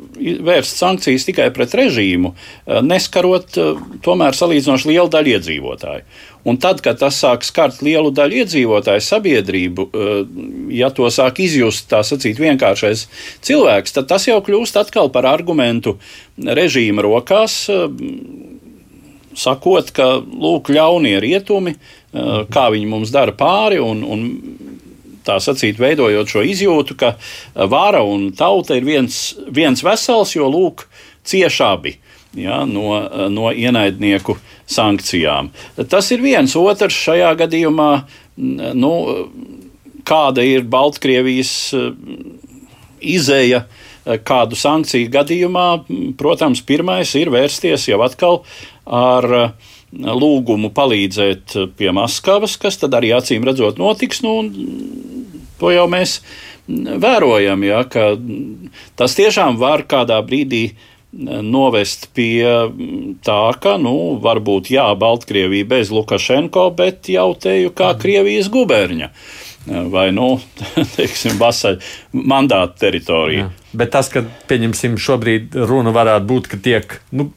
[0.46, 3.58] vērst sankcijas tikai pret režīmu, uh, neskarot
[4.06, 6.06] tomēr salīdzinoši lielu daļu iedzīvotāju.
[6.44, 9.86] Un tad, kad tas sāk skart lielu daļu iedzīvotāju sabiedrību,
[10.76, 13.06] ja to sāk izjust tā sacīt vienkāršais
[13.48, 15.96] cilvēks, tad tas jau kļūst atkal par argumentu
[16.36, 17.62] režīma rokās,
[19.40, 21.78] sakot, ka lūk, ļaunie rietumi,
[22.14, 24.28] kā viņi mums dara pāri, un, un
[25.26, 27.14] tā sacīt, veidojot šo izjūtu, ka
[27.70, 29.20] vara un tauta ir viens,
[29.50, 30.88] viens vesels, jo lūk,
[31.28, 31.98] cieši abi.
[32.34, 32.98] Ja, no,
[33.30, 34.34] no ienaidnieku
[34.66, 35.52] sankcijām.
[35.90, 36.56] Tas ir viens.
[36.58, 37.90] Otrs šajā gadījumā,
[38.74, 38.94] nu,
[40.08, 41.54] kāda ir Baltkrievijas
[43.04, 43.66] izēja
[44.28, 45.68] kādu sankciju gadījumā,
[46.20, 48.42] protams, pirmais ir vērsties jau atkal
[48.84, 49.54] ar
[49.94, 54.24] lūgumu palīdzēt pie Maskavas, kas tad arī acīm redzot notiks.
[54.26, 54.42] Nu,
[55.64, 56.20] to jau mēs
[56.68, 58.14] vērojam, ja, ka
[59.00, 60.66] tas tiešām var kādā brīdī
[61.14, 62.42] novest pie
[63.24, 69.12] tā, ka, nu, varbūt jā, Baltkrievija bez Lukašenko, bet jau teju kā Krievijas guberņa
[69.66, 70.36] vai, nu,
[70.98, 71.78] teiksim, vasaļ
[72.12, 73.46] mandāta teritorija.
[73.46, 73.70] Jā.
[73.74, 77.30] Bet tas, ka, pieņemsim, šobrīd runa varētu būt, ka tiek nu,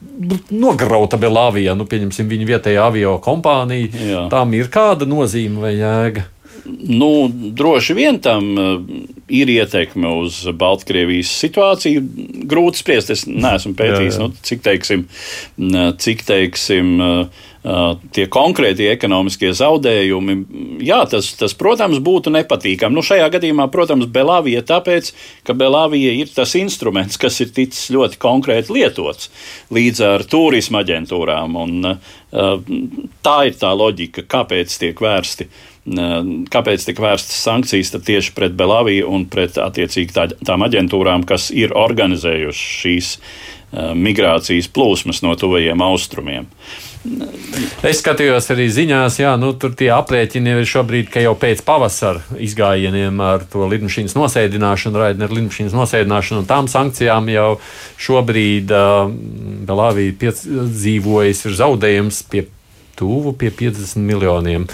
[0.51, 4.25] nograuta Belāvija, nu, pieņemsim, viņa vietējā avio kompānija, Jā.
[4.33, 6.27] tam ir kāda nozīme vai jēga?
[6.67, 8.49] Nu, droši vien tam
[9.27, 12.03] ir ietekme uz Baltkrievijas situāciju.
[12.47, 14.23] Grūti spriest, es neesmu pētījis, jā, jā.
[14.23, 15.05] Nu, cik teiksim,
[16.03, 16.97] cik teiksim
[18.15, 20.35] tie konkrētie ekonomiskie zaudējumi,
[20.87, 22.95] jā, tas, tas, protams, būtu nepatīkami.
[22.95, 25.11] Nu, šajā gadījumā, protams, Belāvija tāpēc,
[25.47, 29.31] ka Belāvija ir tas instruments, kas ir ticis ļoti konkrēti lietots
[29.75, 31.57] līdz ar turisma aģentūrām.
[31.59, 31.89] Un,
[33.25, 35.49] tā ir tā loģika, kāpēc tiek vērsti.
[35.87, 41.75] Kāpēc tika vērstas sankcijas tieši pret Belāviju un pret attiecīgi tā, tām aģentūrām, kas ir
[41.77, 43.13] organizējušas šīs
[43.95, 46.47] migrācijas plūsmas no tuvajiem austrumiem?
[47.87, 52.39] Es skatījos arī ziņās, jā, nu, tur tie aprēķini ir šobrīd, ka jau pēc pavasara
[52.43, 57.47] izgājieniem ar to lidmašīnas nosēdināšanu, raidnieku lidmašīnas nosēdināšanu un tām sankcijām jau
[58.07, 59.13] šobrīd uh,
[59.67, 62.47] Belāvija piedzīvojas ir zaudējums pie
[62.97, 64.67] tuvu pie 50 miljoniem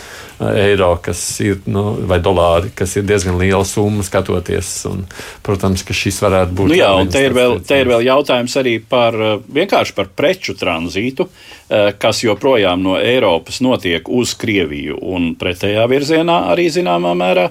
[0.51, 4.71] eiro, kas ir, nu, vai dolāri, kas ir diezgan liela summa skatoties.
[4.89, 5.05] Un,
[5.45, 6.73] protams, ka šis varētu būt.
[6.73, 9.17] Nu jā, un te ir, vēl, te ir vēl jautājums arī par
[9.53, 11.27] vienkārši par preču tranzītu,
[11.99, 17.47] kas joprojām no Eiropas notiek uz Krieviju un pretējā virzienā arī zināmā mērā.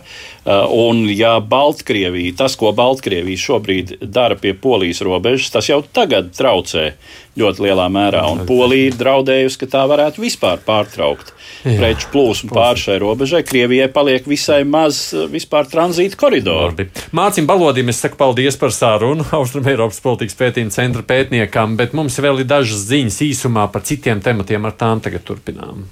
[0.75, 6.93] Un ja Baltkrievija, tas, ko Baltkrievija šobrīd dara pie Polijas robežas, tas jau tagad traucē
[7.39, 8.22] ļoti lielā mērā.
[8.33, 11.76] Un Polija ir draudējusi, ka tā varētu vispār pārtraukt Jā.
[11.78, 13.43] preču plūsmu pāri šai robežai.
[13.47, 16.89] Krievijai paliek visai maz eh, vispār tranzīta koridoru.
[17.16, 22.20] Mācim Balodim, es saku paldies par sārunu Austrum Eiropas politikas pētījuma centra pētniekam, bet mums
[22.20, 25.87] vēl ir dažas ziņas īsumā par citiem tematiem, ar tām tagad turpinām.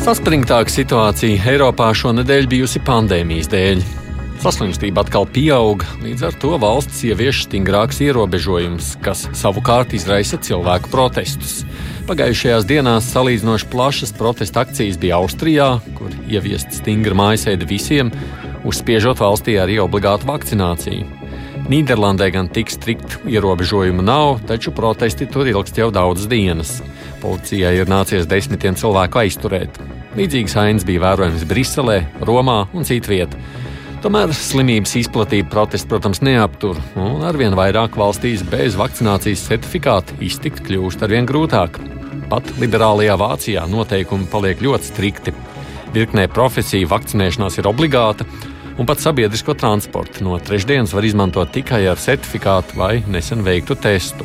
[0.00, 3.82] Saspringtāka situācija Eiropā šonadēļ bijusi pandēmijas dēļ.
[4.40, 11.58] Saslimstība atkal pieaug, līdz ar to valsts ievieš stingrākus ierobežojumus, kas savukārt izraisa cilvēku protestus.
[12.08, 15.68] Pagājušajās dienās salīdzinoši plašas protesta akcijas bija Austrijā,
[15.98, 18.14] kur ieviest stingra mājasēde visiem,
[18.64, 21.04] uzspiežot valstī arī obligātu vakcināciju.
[21.68, 26.78] Nīderlandē gan tik striktu ierobežojumu nav, taču protesti tur ilgst jau daudzas dienas.
[27.20, 29.76] Policijai ir nācies desmitiem cilvēku aizturēt.
[30.16, 33.68] Līdzīgas ainas bija vērojams Briselē, Romā un citvietā.
[34.00, 41.04] Tomēr slimības izplatība protestu, protams, neaptur, un arvien vairāk valstīs bez vakcinācijas certifikāta iztikt kļūst
[41.04, 41.76] arvien grūtāk.
[42.30, 45.34] Pat liberālajā Vācijā noteikumi paliek ļoti strikti.
[45.92, 48.24] Virknē profesiju vakcinēšanās ir obligāta,
[48.80, 54.24] un pat sabiedrisko transportu no trešdienas var izmantot tikai ar certifikātu vai nesen veiktu testu.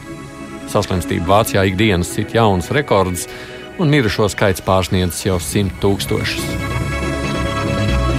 [0.71, 3.28] Saslimstība Vācijā ikdienas sit jaunas rekords,
[3.76, 6.74] un mirušo skaits pārsniedz jau simt tūkstošus.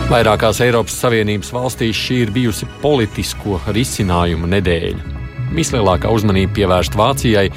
[0.06, 5.14] Vairākās Eiropas Savienības valstīs šī ir bijusi politisko risinājumu nedēļa.
[5.56, 7.48] Vislielākā uzmanība pievērsta Vācijai,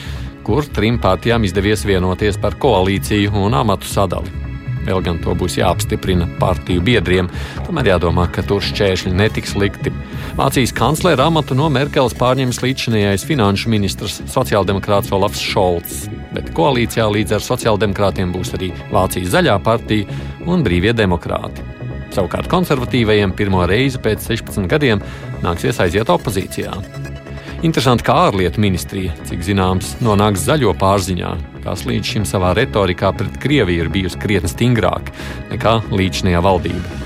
[0.47, 4.33] kur trim partijām izdevies vienoties par koalīciju un amatu sadali.
[4.87, 7.29] Vēl gan to būs jāapstiprina partiju biedriem,
[7.67, 9.93] tomēr jādomā, ka tur šķēršļi netiks likti.
[10.39, 17.37] Vācijas kanclera amatu no Merkeles pārņems līdzinājais finanšu ministrs sociāldemokrāts Olafs Šolts, bet koalīcijā līdz
[17.37, 20.17] ar sociāldemokrātiem būs arī Vācijas zaļā partija
[20.49, 21.78] un brīvie demokrāti.
[22.15, 25.03] Savukārt konservatīvajiem pirmo reizi pēc 16 gadiem
[25.43, 26.73] nāksies aiziet opozīcijā.
[27.59, 31.33] Interesanti, kā ārlietu ministrija, cik zināms, nonāks zaļo pārziņā,
[31.65, 35.11] kas līdz šim savā retorikā pret Krieviju ir bijusi krietni stingrāka
[35.51, 37.01] nekā līdzinājā valdība.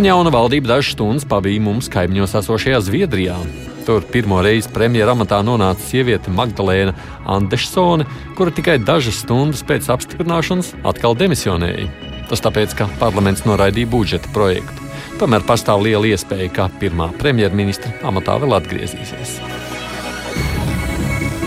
[0.00, 3.36] Un jauna valdība dažas stundas pavīja mums kaimiņos esošajā Zviedrijā.
[3.84, 6.96] Tur pirmo reizi premjera amatā nonāca sieviete Magdalēna
[7.28, 8.08] Andersone,
[8.38, 12.13] kura tikai dažas stundas pēc apstiprināšanas atkal demisionēja.
[12.30, 14.84] Tas tāpēc, ka parlaments noraidīja budžeta projektu.
[15.20, 19.38] Tomēr pastāv liela iespēja, ka pirmā premjerministra amatā vēl atgriezīsies.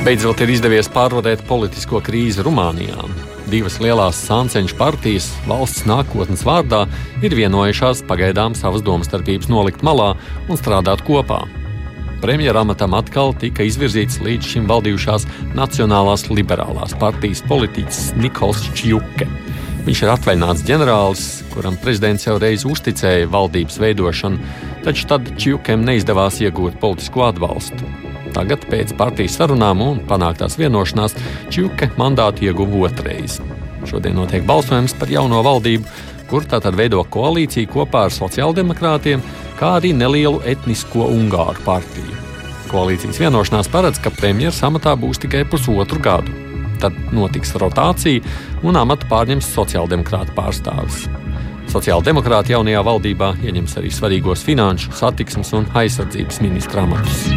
[0.07, 3.07] Beidzot ir izdevies pārvarēt politisko krīzi Rumānijā.
[3.51, 6.85] Divas lielās sānceņu partijas valsts nākotnes vārdā
[7.23, 10.13] ir vienojušās pagaidām savas domstarpības nolikt malā
[10.47, 11.41] un strādāt kopā.
[12.23, 15.27] Premjera amatam atkal tika izvirzīts līdz šim valdījušās
[15.59, 19.27] Nacionālās liberālās partijas politiķis Nikols Čjuke.
[19.87, 21.21] Viņš ir atvaļināts ģenerālis,
[21.53, 24.39] kuram prezidents jau reiz uzticēja valdības veidošanu,
[24.83, 27.87] taču tad Čukiem neizdevās iegūt politisko atbalstu.
[28.35, 31.15] Tagad, pēc partijas sarunām un panāktās vienošanās,
[31.55, 33.37] Čuke mandātu ieguva otrais.
[33.87, 35.87] Šodien notiek balsojums par jauno valdību,
[36.27, 39.23] kur tātad veido koalīciju kopā ar sociāldemokrātiem,
[39.55, 42.19] kā arī nelielu etnisko Ungāru partiju.
[42.67, 46.46] Koalīcijas vienošanās paredz, ka premjeras amatā būs tikai pusotru gadu.
[46.81, 48.21] Tad notiks rotācija
[48.67, 51.07] un amatu pārņems sociāldemokrāta pārstāvis.
[51.71, 57.27] Sociāldemokrāti jaunajā valdībā ieņems arī svarīgos finanšu, satiksmes un aizsardzības ministra amatus.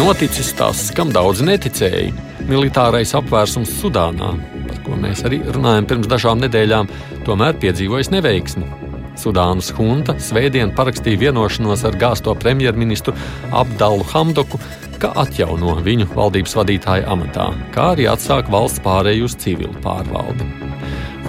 [0.00, 2.10] Noticis tas, kam daudz neticēja-
[2.50, 4.30] militārais apvērsums Sudānā,
[4.66, 6.88] par ko mēs arī runājam pirms dažām nedēļām,
[7.24, 8.89] tomēr piedzīvojis neveiksmi.
[9.20, 13.12] Sudānas hunta svētdien parakstīja vienošanos ar gāsto premjerministru
[13.52, 14.60] Abdalu Hamdoku
[15.00, 20.46] ka atjauno viņu valdības vadītāja amatā, kā arī atsāk valsts pārēju uz civilu pārvaldi.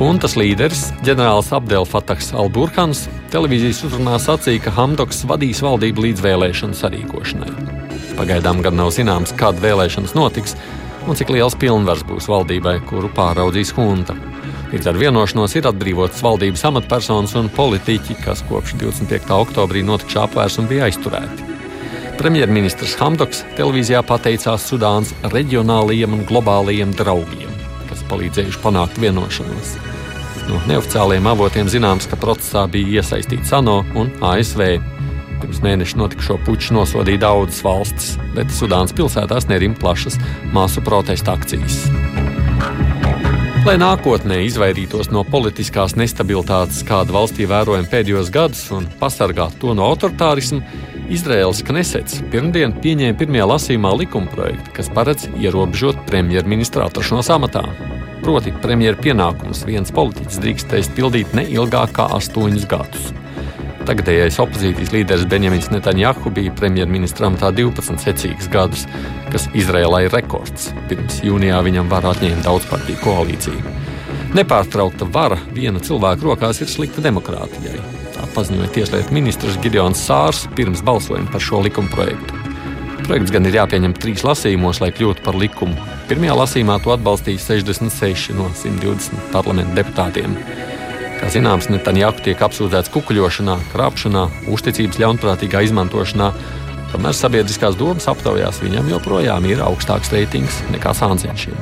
[0.01, 6.77] Huntas līderis, ģenerālis Abdel Fatahs Alburhans, televīzijas uzrunā sacīja, ka Hamdoks vadīs valdību līdz vēlēšanu
[6.79, 7.53] sarīkošanai.
[8.17, 10.57] Pagaidām gan nav zināms, kad vēlēšanas notiks
[11.07, 14.17] un cik liels pilnvars būs valdībai, kuru pāraudzīs hunta.
[14.71, 19.33] Līdz ar vienošanos ir atbrīvotas valdības amatpersonas un politiķi, kas kopš 25.
[19.35, 21.47] oktobrī notikušā apvērsuma bija aizturēti.
[22.15, 27.51] Premjerministrs Hamdoks televīzijā pateicās Sudānas reģionālajiem un globālajiem draugiem,
[27.89, 29.75] kas palīdzējuši panākt vienošanos.
[30.47, 34.77] No neoficiāliem avotiem zināms, ka procesā bija iesaistīts ANO un ASV.
[35.41, 40.15] Pirms mēneša notikušo puču nosodīja daudzas valstis, bet Sudānas pilsētās nerim plašas
[40.55, 41.81] māsu protesta akcijas.
[43.61, 49.85] Lai nākotnē izvairītos no politiskās nestabilitātes, kāda valstī vērojama pēdējos gadus, un pasargātu to no
[49.85, 50.63] autoritārisma,
[51.13, 57.61] Izraels Knesets pirmdien pieņēma pirmajā lasījumā likumprojektu, kas paredz ierobežot premjerministra atrašanos amatā.
[58.25, 63.11] Proti, premjeras pienākumus viens politiķis drīkstēs pildīt ne ilgāk kā astoņus gadus.
[63.87, 68.85] Tagadējais opozīcijas līderis Benjamins Netanjahu bija premjerministra amatā 12 secīgus gadus,
[69.33, 70.69] kas Izrēlā ir rekords.
[70.91, 73.79] Pirms jūnijā viņam var atņemt daudzpartiju koalīciju.
[74.37, 77.81] Nepārtraukta vara viena cilvēka rokās ir slikta demokrātijai
[78.35, 82.37] paziņoja Tieslietu ministrs Gideons Sārs pirms balsojuma par šo likuma projektu.
[83.01, 85.75] Projekts gan ir jāpieņem trīs lasījumos, lai kļūtu par likumu.
[86.07, 90.37] Pirmajā lasījumā to atbalstīja 66 no 120 parlamentu deputātiem.
[91.21, 96.31] Kā zināms, Netanjahu tiek apsūdzēts kukuļošanā, krāpšanā, uzticības ļaunprātīgā izmantošanā.
[96.89, 101.59] Tomēr sabiedriskās domas aptaujās viņam joprojām ir augstāks reitings nekā Sānciņšiem.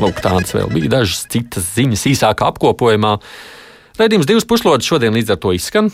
[0.00, 3.18] Lūk, tādas vēl bija dažas citas ziņas īsākā apkopojumā.
[4.00, 5.92] Raidījums divas puslodes šodien līdz ar to izskan.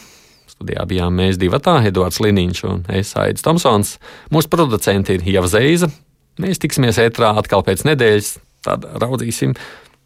[0.48, 3.96] Studijā bijām mēs divi tā, Edvards Liniņš un es Aits Tomsons.
[4.30, 5.90] Mūsu producenti ir Ieva Zeiza.
[6.38, 8.36] Mēs tiksimies ētrā atkal pēc nedēļas.
[8.62, 9.52] Tad raudzīsim,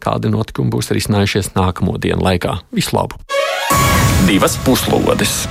[0.03, 2.59] kādi notikumi būs risinājušies nākamo dienu laikā.
[2.75, 3.21] Visu labu!
[4.29, 5.43] Divas puslodes!